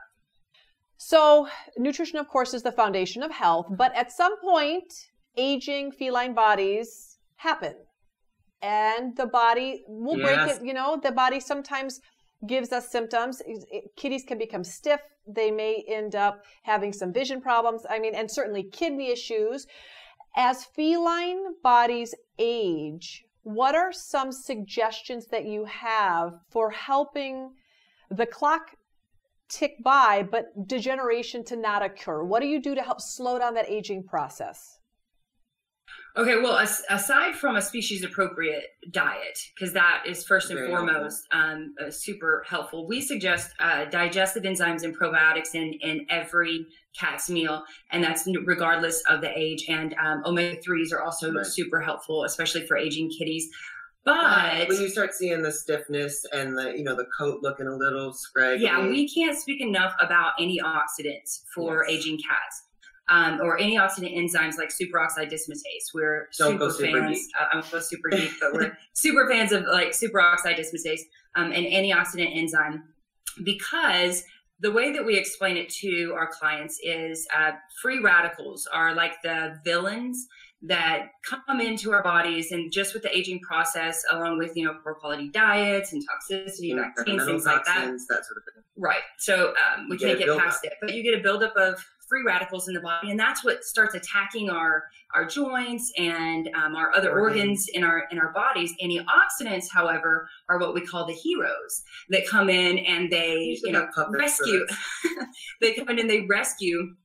So, 0.98 1.48
nutrition, 1.78 2.20
of 2.20 2.28
course, 2.28 2.54
is 2.54 2.64
the 2.64 2.72
foundation 2.72 3.24
of 3.24 3.32
health, 3.32 3.68
but 3.72 3.96
at 3.96 4.12
some 4.12 4.40
point, 4.42 4.94
aging 5.38 5.92
feline 5.94 6.34
bodies 6.34 7.18
happen. 7.38 7.76
And 8.62 9.16
the 9.18 9.26
body 9.26 9.84
will 9.88 10.18
yes. 10.18 10.26
break 10.28 10.58
it. 10.58 10.66
You 10.66 10.74
know, 10.74 11.00
the 11.02 11.12
body 11.12 11.40
sometimes 11.40 12.00
gives 12.48 12.72
us 12.72 12.92
symptoms. 12.92 13.42
Kitties 13.98 14.24
can 14.28 14.38
become 14.38 14.64
stiff. 14.64 15.02
They 15.28 15.52
may 15.52 15.84
end 15.88 16.16
up 16.16 16.44
having 16.64 16.94
some 16.94 17.14
vision 17.14 17.42
problems. 17.42 17.86
I 17.90 18.00
mean, 18.00 18.16
and 18.16 18.30
certainly 18.30 18.64
kidney 18.64 19.12
issues. 19.12 19.68
As 20.36 20.66
feline 20.66 21.44
bodies 21.64 22.16
age, 22.40 23.24
what 23.44 23.76
are 23.76 23.92
some 23.92 24.32
suggestions 24.32 25.28
that 25.28 25.46
you 25.46 25.66
have 25.66 26.34
for 26.50 26.72
helping 26.72 27.52
the 28.10 28.26
clock 28.26 28.76
tick 29.50 29.74
by, 29.84 30.24
but 30.30 30.68
degeneration 30.68 31.44
to 31.46 31.56
not 31.56 31.84
occur? 31.84 32.24
What 32.24 32.42
do 32.42 32.48
you 32.48 32.62
do 32.62 32.76
to 32.76 32.82
help 32.82 33.02
slow 33.02 33.40
down 33.40 33.56
that 33.56 33.70
aging 33.70 34.04
process? 34.04 34.80
Okay, 36.18 36.42
well, 36.42 36.58
as, 36.58 36.84
aside 36.90 37.36
from 37.36 37.56
a 37.56 37.62
species 37.62 38.04
appropriate 38.04 38.66
diet, 38.92 39.40
because 39.56 39.74
that 39.74 40.04
is 40.06 40.26
first 40.26 40.50
and 40.50 40.60
Very 40.60 40.70
foremost 40.70 41.26
um, 41.32 41.74
uh, 41.82 41.90
super 41.90 42.44
helpful, 42.46 42.86
we 42.86 43.00
suggest 43.00 43.52
uh, 43.60 43.86
digestive 43.86 44.44
enzymes 44.44 44.84
and 44.84 44.98
probiotics 44.98 45.56
in, 45.56 45.74
in 45.82 46.06
every 46.10 46.66
cat's 47.00 47.30
meal, 47.30 47.64
and 47.92 48.04
that's 48.04 48.28
regardless 48.46 49.02
of 49.08 49.22
the 49.22 49.32
age. 49.38 49.66
And 49.70 49.94
um, 49.94 50.22
omega 50.26 50.58
3s 50.58 50.92
are 50.92 51.02
also 51.02 51.32
right. 51.32 51.46
super 51.46 51.80
helpful, 51.80 52.26
especially 52.26 52.68
for 52.68 52.76
aging 52.76 53.10
kitties. 53.18 53.48
But 54.04 54.68
when 54.68 54.82
you 54.82 54.90
start 54.90 55.14
seeing 55.14 55.44
the 55.44 55.52
stiffness 55.52 56.26
and 56.34 56.58
the 56.58 56.74
you 56.76 56.84
know 56.84 56.96
the 56.96 57.06
coat 57.18 57.42
looking 57.44 57.68
a 57.68 57.76
little 57.76 58.14
scraggy, 58.14 58.64
yeah, 58.64 58.86
we 58.86 59.08
can't 59.08 59.38
speak 59.38 59.62
enough 59.62 59.94
about 60.02 60.32
antioxidants 60.40 61.44
for 61.54 61.86
yes. 61.88 62.00
aging 62.00 62.18
cats 62.18 62.64
um, 63.12 63.42
or 63.42 63.60
antioxidant 63.60 64.18
enzymes 64.18 64.58
like 64.58 64.70
superoxide 64.70 65.32
dismutase. 65.32 65.94
We're 65.94 66.30
Don't 66.38 66.54
super, 66.54 66.72
super 66.72 67.02
fans. 67.02 67.28
Uh, 67.40 67.46
I'm 67.52 67.60
a 67.60 67.82
super 67.82 68.10
geek, 68.10 68.32
but 68.40 68.54
we're 68.54 68.78
super 68.94 69.30
fans 69.30 69.52
of 69.52 69.66
like 69.66 69.90
superoxide 69.90 70.58
dismutase, 70.58 71.02
um, 71.36 71.52
an 71.52 71.66
antioxidant 71.66 72.36
enzyme, 72.36 72.84
because 73.44 74.24
the 74.62 74.72
way 74.72 74.94
that 74.94 75.06
we 75.06 75.18
explain 75.18 75.58
it 75.58 75.70
to 75.70 76.14
our 76.16 76.28
clients 76.28 76.80
is 76.84 77.28
uh, 77.38 77.52
free 77.82 78.00
radicals 78.00 78.68
are 78.72 78.96
like 78.96 79.14
the 79.24 79.60
villains 79.66 80.28
that 80.64 81.08
come 81.28 81.60
into 81.60 81.92
our 81.92 82.04
bodies 82.04 82.52
and 82.52 82.72
just 82.72 82.94
with 82.94 83.02
the 83.02 83.18
aging 83.18 83.40
process 83.40 84.04
along 84.12 84.38
with 84.38 84.56
you 84.56 84.64
know 84.64 84.76
poor 84.84 84.94
quality 84.94 85.28
diets 85.30 85.92
and 85.92 86.04
toxicity 86.04 86.76
vaccines 86.76 87.26
things 87.26 87.46
like 87.46 87.66
that. 87.66 87.88
that 87.88 88.26
sort 88.26 88.38
of 88.38 88.44
thing. 88.54 88.64
Right. 88.78 89.02
So 89.18 89.50
um, 89.50 89.88
we 89.90 89.98
can't 89.98 90.20
get 90.20 90.38
past 90.38 90.64
it 90.64 90.74
but 90.80 90.94
you 90.94 91.02
get 91.02 91.20
a 91.20 91.24
buildup 91.24 91.56
of 91.58 91.84
free 92.12 92.24
radicals 92.26 92.68
in 92.68 92.74
the 92.74 92.82
body, 92.82 93.10
and 93.10 93.20
that's 93.20 93.44
what 93.44 93.64
starts 93.64 93.96
attacking 93.96 94.50
our 94.50 94.84
our 95.16 95.26
joints 95.26 95.92
and 95.98 96.50
um, 96.56 96.76
our 96.76 96.94
other 96.96 97.18
organs 97.18 97.68
in 97.74 97.84
our 97.84 98.04
in 98.12 98.20
our 98.20 98.34
bodies. 98.34 98.74
Antioxidants, 98.84 99.68
however, 99.72 100.28
are 100.50 100.60
what 100.60 100.74
we 100.74 100.86
call 100.86 101.08
the 101.08 101.14
heroes 101.14 101.84
that 102.10 102.28
come 102.28 102.50
in 102.50 102.80
and 102.80 103.10
they 103.10 103.58
you 103.64 103.72
know 103.72 103.88
rescue. 104.10 104.66
they 105.62 105.74
come 105.74 105.88
in 105.90 106.00
and 106.00 106.10
they 106.10 106.22
rescue 106.30 106.96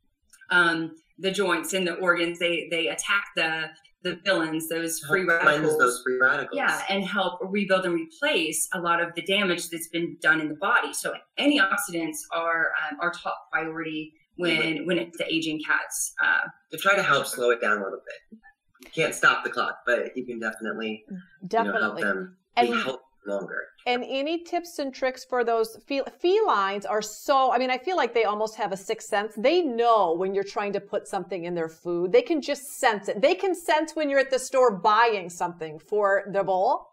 um, 0.51 0.91
the 1.19 1.31
joints 1.31 1.73
and 1.73 1.87
the 1.87 1.95
organs. 1.95 2.41
They 2.41 2.67
they 2.71 2.89
attack 2.89 3.27
the 3.37 3.71
the 4.03 4.21
villains, 4.25 4.69
those 4.69 5.01
free 5.01 5.25
radicals. 5.25 5.79
those 5.79 6.03
free 6.05 6.19
radicals. 6.19 6.57
Yeah, 6.57 6.83
and 6.89 7.05
help 7.05 7.41
rebuild 7.43 7.85
and 7.87 7.95
replace 7.95 8.69
a 8.73 8.81
lot 8.81 9.01
of 9.01 9.15
the 9.15 9.23
damage 9.23 9.69
that's 9.69 9.89
been 9.89 10.17
done 10.21 10.41
in 10.41 10.49
the 10.49 10.55
body. 10.55 10.93
So 10.93 11.15
antioxidants 11.39 12.19
are 12.33 12.71
um, 12.91 12.99
our 13.01 13.13
top 13.13 13.49
priority 13.53 14.13
when 14.37 14.87
when 14.87 14.99
it's 14.99 15.17
the 15.19 15.33
aging 15.33 15.61
cats. 15.67 16.15
Uh, 16.23 16.49
to 16.71 16.79
try 16.79 16.95
to 16.95 17.03
help 17.03 17.27
slow 17.27 17.51
it 17.51 17.61
down 17.61 17.79
a 17.79 17.85
little 17.85 18.01
bit. 18.05 18.39
You 18.83 18.91
can't 18.91 19.15
stop 19.15 19.45
the 19.45 19.51
clock, 19.51 19.79
but 19.87 20.17
you 20.17 20.25
can 20.25 20.39
definitely 20.39 21.05
definitely 21.47 21.73
you 21.73 21.81
know, 21.81 21.87
help 21.87 22.01
them 22.01 22.37
and, 22.57 22.69
be 22.69 22.97
longer. 23.27 23.69
And 23.87 24.05
any 24.05 24.43
tips 24.43 24.79
and 24.79 24.93
tricks 24.93 25.25
for 25.25 25.45
those 25.45 25.77
fel- 25.87 26.07
felines 26.21 26.85
are 26.87 27.03
so, 27.03 27.53
I 27.53 27.59
mean, 27.59 27.71
I 27.71 27.79
feel 27.79 27.97
like 27.97 28.15
they 28.15 28.25
almost 28.25 28.57
have 28.57 28.73
a 28.73 28.77
sixth 28.77 29.09
sense. 29.09 29.35
They 29.37 29.63
know 29.63 30.15
when 30.15 30.35
you're 30.35 30.45
trying 30.45 30.73
to 30.75 30.81
put 30.81 31.07
something 31.07 31.45
in 31.45 31.55
their 31.55 31.69
food. 31.69 32.13
They 32.13 32.23
can 32.23 32.41
just 32.41 32.79
sense 32.79 33.09
it. 33.09 33.21
They 33.21 33.35
can 33.35 33.55
sense 33.55 33.95
when 33.95 34.11
you're 34.11 34.21
at 34.21 34.31
the 34.31 34.39
store 34.39 34.77
buying 34.77 35.31
something 35.31 35.79
for 35.79 36.25
their 36.29 36.45
bowl. 36.45 36.89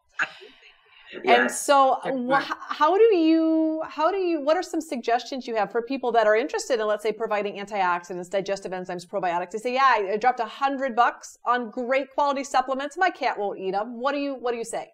Yes. 1.23 1.39
And 1.39 1.51
so 1.51 1.99
wh- 2.29 2.51
how 2.69 2.97
do 2.97 3.15
you 3.15 3.81
how 3.87 4.11
do 4.11 4.17
you 4.17 4.41
what 4.41 4.57
are 4.57 4.63
some 4.63 4.81
suggestions 4.81 5.47
you 5.47 5.55
have 5.55 5.71
for 5.71 5.81
people 5.81 6.11
that 6.13 6.27
are 6.27 6.35
interested 6.35 6.79
in 6.79 6.87
let's 6.87 7.03
say 7.03 7.11
providing 7.11 7.55
antioxidants, 7.55 8.29
digestive 8.29 8.71
enzymes, 8.71 9.05
probiotics? 9.07 9.51
They 9.51 9.59
say, 9.59 9.73
"Yeah, 9.73 9.83
I 9.83 10.17
dropped 10.17 10.39
a 10.39 10.43
100 10.43 10.95
bucks 10.95 11.37
on 11.45 11.69
great 11.69 12.09
quality 12.13 12.43
supplements. 12.43 12.97
My 12.97 13.09
cat 13.09 13.37
won't 13.37 13.59
eat 13.59 13.71
them." 13.71 13.99
What 13.99 14.13
do 14.13 14.19
you 14.19 14.35
what 14.35 14.51
do 14.51 14.57
you 14.57 14.65
say? 14.65 14.91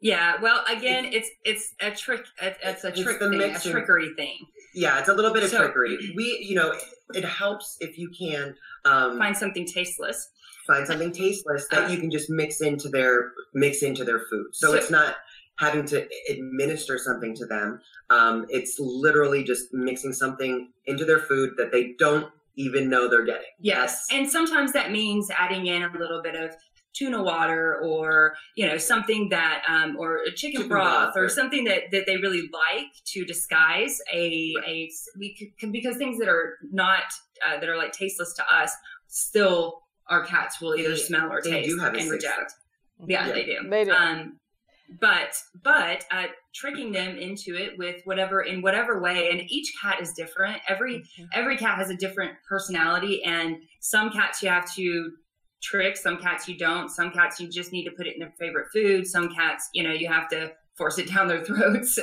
Yeah, 0.00 0.40
well, 0.40 0.64
again, 0.68 1.06
it's 1.06 1.28
it's 1.44 1.74
a 1.80 1.90
trick. 1.90 2.24
It's 2.40 2.84
a 2.84 2.92
trick 2.92 3.18
thing, 3.18 3.42
a 3.42 3.58
trickery 3.58 4.14
thing. 4.16 4.38
Yeah, 4.74 5.00
it's 5.00 5.08
a 5.08 5.14
little 5.14 5.32
bit 5.32 5.42
of 5.42 5.50
so, 5.50 5.58
trickery. 5.58 5.98
We, 6.16 6.38
you 6.48 6.54
know, 6.54 6.72
it 7.14 7.24
helps 7.24 7.76
if 7.80 7.98
you 7.98 8.10
can 8.16 8.54
um, 8.84 9.18
find 9.18 9.36
something 9.36 9.66
tasteless 9.66 10.28
find 10.68 10.86
something 10.86 11.10
tasteless 11.10 11.66
that 11.72 11.90
you 11.90 11.98
can 11.98 12.10
just 12.10 12.30
mix 12.30 12.60
into 12.60 12.88
their 12.88 13.32
mix 13.54 13.82
into 13.82 14.04
their 14.04 14.20
food. 14.30 14.46
So, 14.52 14.68
so 14.68 14.74
it's 14.74 14.90
not 14.90 15.16
having 15.58 15.84
to 15.86 16.06
administer 16.30 16.98
something 16.98 17.34
to 17.34 17.46
them. 17.46 17.80
Um, 18.10 18.46
it's 18.48 18.78
literally 18.78 19.42
just 19.42 19.74
mixing 19.74 20.12
something 20.12 20.70
into 20.86 21.04
their 21.04 21.18
food 21.18 21.54
that 21.56 21.72
they 21.72 21.94
don't 21.98 22.30
even 22.56 22.88
know 22.88 23.08
they're 23.08 23.24
getting. 23.24 23.42
Yes. 23.60 24.06
That's, 24.08 24.12
and 24.12 24.30
sometimes 24.30 24.72
that 24.72 24.92
means 24.92 25.30
adding 25.36 25.66
in 25.66 25.82
a 25.82 25.90
little 25.98 26.22
bit 26.22 26.36
of 26.36 26.54
tuna 26.94 27.22
water 27.22 27.80
or 27.84 28.34
you 28.56 28.66
know 28.66 28.76
something 28.76 29.28
that 29.28 29.62
um, 29.68 29.96
or 29.98 30.18
a 30.22 30.32
chicken, 30.32 30.52
chicken 30.52 30.68
broth, 30.68 31.12
broth 31.12 31.16
or, 31.16 31.24
or 31.24 31.28
something 31.28 31.64
that, 31.64 31.82
that 31.92 32.04
they 32.06 32.16
really 32.16 32.50
like 32.52 32.92
to 33.04 33.24
disguise 33.24 34.00
a 34.12 34.52
right. 34.56 34.68
a 34.68 34.90
we 35.18 35.52
can, 35.58 35.70
because 35.70 35.96
things 35.96 36.18
that 36.18 36.28
are 36.28 36.54
not 36.72 37.02
uh, 37.46 37.60
that 37.60 37.68
are 37.68 37.76
like 37.76 37.92
tasteless 37.92 38.32
to 38.34 38.42
us 38.52 38.72
still 39.06 39.82
our 40.08 40.24
cats 40.24 40.60
will 40.60 40.74
either 40.76 40.90
they, 40.90 40.96
smell 40.96 41.30
or 41.30 41.40
taste 41.40 41.78
and 41.80 42.10
reject. 42.10 42.54
Yeah, 43.06 43.26
yeah, 43.26 43.32
they 43.32 43.44
do. 43.44 43.68
They 43.68 43.84
do. 43.84 43.92
Um, 43.92 44.38
but 45.00 45.36
but 45.62 46.04
uh, 46.10 46.26
tricking 46.54 46.92
them 46.92 47.16
into 47.18 47.54
it 47.54 47.76
with 47.76 48.00
whatever 48.04 48.40
in 48.40 48.62
whatever 48.62 49.00
way 49.00 49.30
and 49.30 49.42
each 49.50 49.72
cat 49.80 50.00
is 50.00 50.12
different. 50.12 50.60
Every 50.66 51.00
mm-hmm. 51.00 51.24
every 51.34 51.56
cat 51.56 51.76
has 51.76 51.90
a 51.90 51.96
different 51.96 52.32
personality 52.48 53.22
and 53.22 53.56
some 53.80 54.10
cats 54.10 54.42
you 54.42 54.48
have 54.48 54.72
to 54.74 55.12
trick 55.62 55.96
some 55.96 56.18
cats 56.18 56.48
you 56.48 56.56
don't. 56.56 56.88
Some 56.88 57.10
cats 57.10 57.38
you 57.38 57.48
just 57.48 57.72
need 57.72 57.84
to 57.84 57.90
put 57.90 58.06
it 58.06 58.14
in 58.14 58.20
their 58.20 58.32
favorite 58.38 58.68
food. 58.72 59.06
Some 59.06 59.28
cats 59.28 59.68
you 59.74 59.82
know 59.82 59.92
you 59.92 60.08
have 60.08 60.28
to 60.30 60.52
force 60.76 60.98
it 60.98 61.08
down 61.14 61.28
their 61.28 61.44
throats 61.44 61.98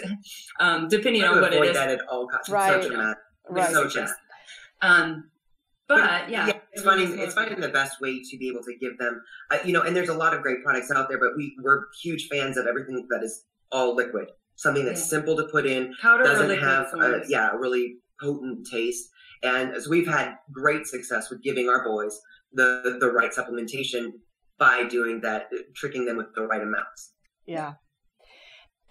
um, 0.60 0.88
depending 0.88 1.24
on 1.24 1.42
what 1.42 1.54
it 1.54 1.64
is. 1.64 1.74
that 1.74 1.90
at 1.90 2.02
all 2.08 2.28
costs. 2.28 2.50
Right. 2.50 2.88
right. 3.50 3.72
So 3.72 3.88
just 3.88 4.14
um 4.82 5.32
but, 5.88 6.30
yeah, 6.30 6.48
yeah, 6.48 6.54
it's 6.72 6.84
finding 6.84 7.20
it's 7.20 7.34
finding 7.34 7.60
the 7.60 7.70
best 7.70 8.02
way 8.02 8.22
to 8.24 8.38
be 8.38 8.50
able 8.50 8.64
to 8.64 8.76
give 8.80 8.98
them, 8.98 9.22
uh, 9.52 9.58
you 9.64 9.74
know. 9.74 9.82
And 9.82 9.96
there's 9.96 10.10
a 10.10 10.14
lot 10.14 10.34
of 10.34 10.42
great 10.42 10.64
products 10.64 10.92
out 10.92 11.10
there, 11.10 11.20
but 11.20 11.36
we 11.38 11.56
we're 11.62 11.86
huge 12.02 12.28
fans 12.28 12.58
of 12.58 12.68
everything 12.68 13.08
that 13.10 13.24
is 13.24 13.46
all 13.72 13.96
liquid, 13.96 14.28
something 14.56 14.86
that's 14.86 15.02
yeah. 15.02 15.08
simple 15.08 15.36
to 15.36 15.44
put 15.52 15.66
in, 15.66 15.94
Powder 16.02 16.24
doesn't 16.24 16.60
have 16.60 16.88
a, 16.94 17.22
yeah 17.28 17.52
a 17.52 17.58
really 17.58 17.98
potent 18.22 18.68
taste. 18.72 19.10
And 19.44 19.82
so 19.82 19.90
we've 19.90 20.08
had 20.08 20.36
great 20.52 20.88
success 20.88 21.30
with 21.30 21.44
giving 21.44 21.70
our 21.70 21.84
boys 21.84 22.20
the 22.54 22.98
the 23.00 23.12
right 23.12 23.32
supplementation 23.32 24.12
by 24.58 24.86
doing 24.86 25.22
that, 25.22 25.50
tricking 25.76 26.06
them 26.06 26.18
with 26.18 26.34
the 26.34 26.44
right 26.44 26.62
amounts. 26.62 27.14
Yeah. 27.46 27.74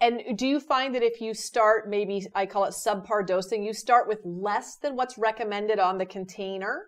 And 0.01 0.37
do 0.37 0.45
you 0.45 0.59
find 0.59 0.93
that 0.95 1.03
if 1.03 1.21
you 1.21 1.33
start 1.33 1.89
maybe 1.89 2.27
I 2.35 2.45
call 2.45 2.65
it 2.65 2.71
subpar 2.71 3.25
dosing, 3.25 3.63
you 3.63 3.73
start 3.73 4.07
with 4.07 4.19
less 4.23 4.75
than 4.75 4.95
what's 4.95 5.17
recommended 5.17 5.79
on 5.79 5.97
the 5.97 6.05
container? 6.05 6.87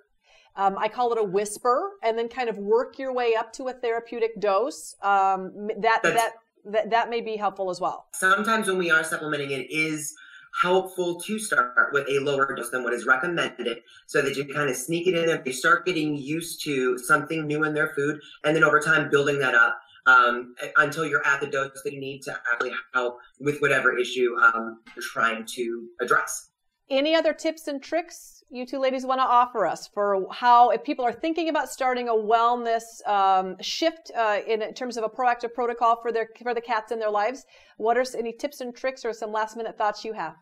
Um, 0.55 0.75
I 0.77 0.87
call 0.87 1.13
it 1.13 1.19
a 1.19 1.23
whisper, 1.23 1.91
and 2.03 2.17
then 2.17 2.27
kind 2.29 2.49
of 2.49 2.57
work 2.57 2.97
your 2.97 3.13
way 3.13 3.35
up 3.35 3.53
to 3.53 3.67
a 3.67 3.73
therapeutic 3.73 4.39
dose. 4.41 4.95
Um, 5.03 5.69
that 5.79 6.01
that 6.03 6.31
that 6.65 6.89
that 6.89 7.09
may 7.09 7.21
be 7.21 7.37
helpful 7.37 7.69
as 7.69 7.79
well. 7.79 8.07
Sometimes 8.13 8.67
when 8.67 8.77
we 8.77 8.89
are 8.89 9.03
supplementing, 9.03 9.51
it 9.51 9.69
is 9.69 10.15
helpful 10.61 11.19
to 11.21 11.37
start 11.37 11.93
with 11.93 12.07
a 12.09 12.19
lower 12.19 12.55
dose 12.55 12.71
than 12.71 12.83
what 12.83 12.93
is 12.93 13.05
recommended 13.05 13.79
so 14.07 14.21
that 14.21 14.35
you 14.35 14.45
kind 14.45 14.69
of 14.69 14.75
sneak 14.75 15.05
it 15.07 15.13
in 15.13 15.29
if 15.29 15.43
they 15.43 15.51
start 15.51 15.85
getting 15.85 16.15
used 16.15 16.63
to 16.63 16.97
something 16.97 17.45
new 17.45 17.63
in 17.63 17.73
their 17.73 17.89
food 17.89 18.19
and 18.43 18.55
then 18.55 18.63
over 18.63 18.79
time 18.79 19.09
building 19.09 19.37
that 19.39 19.53
up 19.53 19.79
um, 20.07 20.55
until 20.77 21.05
you're 21.05 21.25
at 21.25 21.39
the 21.41 21.47
dose 21.47 21.81
that 21.83 21.93
you 21.93 21.99
need 21.99 22.21
to 22.23 22.35
actually 22.51 22.71
help 22.93 23.17
with 23.39 23.59
whatever 23.59 23.97
issue 23.97 24.35
um, 24.37 24.79
you're 24.95 25.05
trying 25.13 25.45
to 25.45 25.87
address. 26.01 26.49
Any 26.89 27.13
other 27.15 27.33
tips 27.33 27.67
and 27.67 27.83
tricks 27.83 28.37
you 28.49 28.65
two 28.65 28.79
ladies 28.79 29.05
want 29.05 29.19
to 29.19 29.25
offer 29.25 29.65
us 29.65 29.87
for 29.93 30.25
how, 30.31 30.69
if 30.69 30.83
people 30.83 31.03
are 31.03 31.11
thinking 31.11 31.49
about 31.49 31.69
starting 31.69 32.07
a 32.07 32.13
wellness 32.13 33.05
um, 33.05 33.57
shift 33.61 34.11
uh, 34.17 34.39
in 34.47 34.73
terms 34.73 34.95
of 34.95 35.03
a 35.03 35.09
proactive 35.09 35.53
protocol 35.53 35.99
for 36.01 36.11
their 36.11 36.29
for 36.41 36.53
the 36.53 36.61
cats 36.61 36.91
in 36.91 36.99
their 36.99 37.09
lives, 37.09 37.45
what 37.77 37.97
are 37.97 38.05
any 38.17 38.31
tips 38.31 38.61
and 38.61 38.75
tricks 38.75 39.03
or 39.03 39.11
some 39.11 39.31
last 39.31 39.57
minute 39.57 39.77
thoughts 39.77 40.05
you 40.05 40.13
have? 40.13 40.35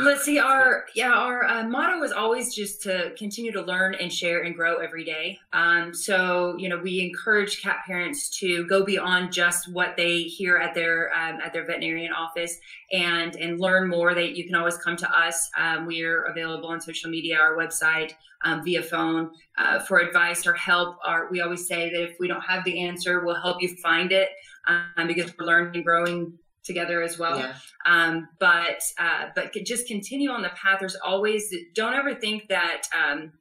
Let's 0.00 0.22
see. 0.22 0.38
Our 0.38 0.84
yeah, 0.94 1.12
our 1.12 1.44
uh, 1.44 1.64
motto 1.64 2.02
is 2.02 2.12
always 2.12 2.54
just 2.54 2.82
to 2.82 3.12
continue 3.16 3.52
to 3.52 3.62
learn 3.62 3.94
and 3.94 4.12
share 4.12 4.42
and 4.42 4.54
grow 4.54 4.76
every 4.76 5.02
day. 5.02 5.38
Um, 5.54 5.94
so 5.94 6.56
you 6.58 6.68
know, 6.68 6.76
we 6.76 7.00
encourage 7.00 7.62
cat 7.62 7.78
parents 7.86 8.28
to 8.38 8.66
go 8.66 8.84
beyond 8.84 9.32
just 9.32 9.72
what 9.72 9.96
they 9.96 10.22
hear 10.22 10.58
at 10.58 10.74
their 10.74 11.10
um, 11.16 11.40
at 11.40 11.54
their 11.54 11.64
veterinarian 11.64 12.12
office 12.12 12.58
and 12.92 13.34
and 13.36 13.60
learn 13.60 13.88
more. 13.88 14.14
That 14.14 14.36
you 14.36 14.44
can 14.44 14.54
always 14.54 14.76
come 14.76 14.96
to 14.96 15.10
us. 15.10 15.48
Um, 15.56 15.86
we 15.86 16.02
are 16.02 16.24
available 16.24 16.68
on 16.68 16.82
social 16.82 17.10
media, 17.10 17.38
our 17.38 17.56
website, 17.56 18.12
um, 18.44 18.62
via 18.62 18.82
phone 18.82 19.30
uh, 19.56 19.80
for 19.80 20.00
advice 20.00 20.46
or 20.46 20.52
help. 20.52 20.98
Our, 21.04 21.30
we 21.30 21.40
always 21.40 21.66
say 21.66 21.90
that 21.90 22.02
if 22.02 22.16
we 22.20 22.28
don't 22.28 22.42
have 22.42 22.62
the 22.64 22.78
answer, 22.78 23.24
we'll 23.24 23.40
help 23.40 23.62
you 23.62 23.74
find 23.76 24.12
it 24.12 24.28
um, 24.66 25.06
because 25.06 25.32
we're 25.38 25.46
learning 25.46 25.76
and 25.76 25.84
growing 25.84 26.38
together 26.64 27.02
as 27.02 27.18
well. 27.18 27.38
Yeah. 27.38 27.54
Um, 27.86 28.28
but 28.38 28.82
uh, 28.98 29.26
but 29.34 29.52
just 29.64 29.86
continue 29.86 30.30
on 30.30 30.42
the 30.42 30.50
path. 30.50 30.78
There's 30.80 30.96
always 30.96 31.54
don't 31.74 31.94
ever 31.94 32.14
think 32.14 32.48
that. 32.48 32.82
Um, 32.96 33.32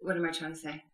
what 0.00 0.16
am 0.16 0.24
I 0.24 0.30
trying 0.30 0.52
to 0.52 0.58
say? 0.58 0.84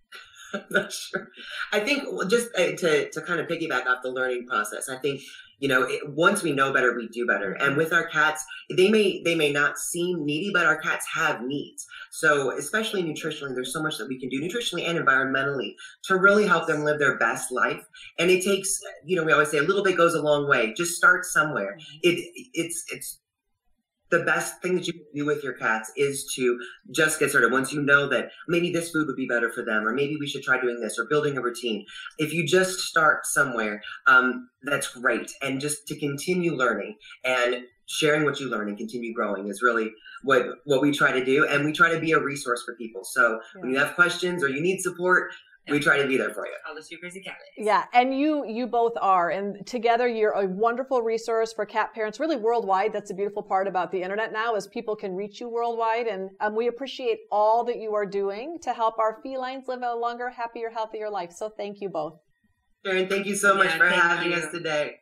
I'm 0.54 0.64
not 0.70 0.92
sure. 0.92 1.28
I 1.72 1.80
think 1.80 2.04
just 2.28 2.48
uh, 2.56 2.72
to 2.76 3.10
to 3.10 3.20
kind 3.22 3.40
of 3.40 3.46
piggyback 3.46 3.86
off 3.86 4.02
the 4.02 4.10
learning 4.10 4.46
process. 4.46 4.88
I 4.88 4.96
think 4.96 5.20
you 5.58 5.68
know 5.68 5.82
it, 5.82 6.00
once 6.14 6.42
we 6.42 6.52
know 6.52 6.72
better, 6.72 6.94
we 6.96 7.08
do 7.08 7.26
better. 7.26 7.52
And 7.52 7.76
with 7.76 7.92
our 7.92 8.06
cats, 8.08 8.44
they 8.76 8.90
may 8.90 9.22
they 9.22 9.34
may 9.34 9.52
not 9.52 9.78
seem 9.78 10.24
needy, 10.24 10.50
but 10.52 10.66
our 10.66 10.80
cats 10.80 11.06
have 11.14 11.42
needs. 11.42 11.86
So 12.10 12.56
especially 12.56 13.02
nutritionally, 13.02 13.54
there's 13.54 13.72
so 13.72 13.82
much 13.82 13.98
that 13.98 14.08
we 14.08 14.18
can 14.18 14.28
do 14.28 14.40
nutritionally 14.40 14.88
and 14.88 14.98
environmentally 14.98 15.74
to 16.04 16.16
really 16.16 16.46
help 16.46 16.66
them 16.66 16.84
live 16.84 16.98
their 16.98 17.18
best 17.18 17.52
life. 17.52 17.82
And 18.18 18.30
it 18.30 18.44
takes 18.44 18.78
you 19.04 19.16
know 19.16 19.24
we 19.24 19.32
always 19.32 19.50
say 19.50 19.58
a 19.58 19.62
little 19.62 19.84
bit 19.84 19.96
goes 19.96 20.14
a 20.14 20.22
long 20.22 20.48
way. 20.48 20.74
Just 20.74 20.96
start 20.96 21.24
somewhere. 21.24 21.76
Mm-hmm. 21.78 21.98
It 22.02 22.48
it's 22.54 22.84
it's 22.92 23.20
the 24.10 24.20
best 24.20 24.60
thing 24.62 24.74
that 24.76 24.86
you 24.86 24.92
can 24.92 25.04
do 25.14 25.26
with 25.26 25.42
your 25.42 25.52
cats 25.52 25.90
is 25.96 26.32
to 26.34 26.58
just 26.90 27.18
get 27.18 27.30
started. 27.30 27.52
Once 27.52 27.72
you 27.72 27.82
know 27.82 28.08
that 28.08 28.30
maybe 28.46 28.70
this 28.70 28.90
food 28.90 29.06
would 29.06 29.16
be 29.16 29.26
better 29.26 29.50
for 29.50 29.62
them, 29.62 29.86
or 29.86 29.92
maybe 29.92 30.16
we 30.18 30.26
should 30.26 30.42
try 30.42 30.60
doing 30.60 30.80
this, 30.80 30.98
or 30.98 31.06
building 31.06 31.36
a 31.36 31.42
routine. 31.42 31.84
If 32.18 32.32
you 32.32 32.46
just 32.46 32.80
start 32.80 33.26
somewhere, 33.26 33.82
um, 34.06 34.48
that's 34.62 34.88
great. 34.88 35.30
And 35.42 35.60
just 35.60 35.86
to 35.88 35.98
continue 35.98 36.54
learning 36.54 36.96
and 37.24 37.64
sharing 37.86 38.24
what 38.24 38.38
you 38.38 38.50
learn 38.50 38.68
and 38.68 38.76
continue 38.76 39.14
growing 39.14 39.48
is 39.48 39.62
really 39.62 39.90
what 40.22 40.46
what 40.64 40.82
we 40.82 40.92
try 40.92 41.12
to 41.12 41.24
do. 41.24 41.46
And 41.46 41.64
we 41.64 41.72
try 41.72 41.92
to 41.92 42.00
be 42.00 42.12
a 42.12 42.20
resource 42.20 42.62
for 42.64 42.74
people. 42.76 43.02
So 43.04 43.40
yeah. 43.54 43.60
when 43.60 43.70
you 43.70 43.78
have 43.78 43.94
questions 43.94 44.42
or 44.42 44.48
you 44.48 44.60
need 44.60 44.80
support, 44.80 45.32
we 45.70 45.80
try 45.80 46.00
to 46.00 46.06
be 46.06 46.16
there 46.16 46.30
for 46.30 46.46
you. 46.46 46.52
All 46.68 46.74
the 46.74 46.82
Two 46.82 46.98
Crazy 46.98 47.20
Cat 47.20 47.36
Yeah, 47.56 47.84
and 47.92 48.18
you 48.18 48.46
you 48.46 48.66
both 48.66 48.92
are, 49.00 49.30
and 49.30 49.66
together 49.66 50.08
you're 50.08 50.32
a 50.32 50.46
wonderful 50.46 51.02
resource 51.02 51.52
for 51.52 51.66
cat 51.66 51.94
parents, 51.94 52.20
really 52.20 52.36
worldwide. 52.36 52.92
That's 52.92 53.10
a 53.10 53.14
beautiful 53.14 53.42
part 53.42 53.68
about 53.68 53.92
the 53.92 54.02
internet 54.02 54.32
now, 54.32 54.54
is 54.54 54.66
people 54.66 54.96
can 54.96 55.14
reach 55.14 55.40
you 55.40 55.48
worldwide, 55.48 56.06
and 56.06 56.30
um, 56.40 56.54
we 56.54 56.68
appreciate 56.68 57.20
all 57.30 57.64
that 57.64 57.78
you 57.78 57.94
are 57.94 58.06
doing 58.06 58.58
to 58.62 58.72
help 58.72 58.98
our 58.98 59.20
felines 59.22 59.68
live 59.68 59.82
a 59.82 59.94
longer, 59.94 60.30
happier, 60.30 60.70
healthier 60.70 61.10
life. 61.10 61.32
So 61.32 61.48
thank 61.48 61.80
you 61.80 61.88
both. 61.88 62.18
Sharon, 62.84 63.08
thank 63.08 63.26
you 63.26 63.34
so 63.34 63.54
much 63.54 63.66
yeah, 63.66 63.78
for 63.78 63.88
having 63.88 64.32
you. 64.32 64.38
us 64.38 64.50
today. 64.52 65.00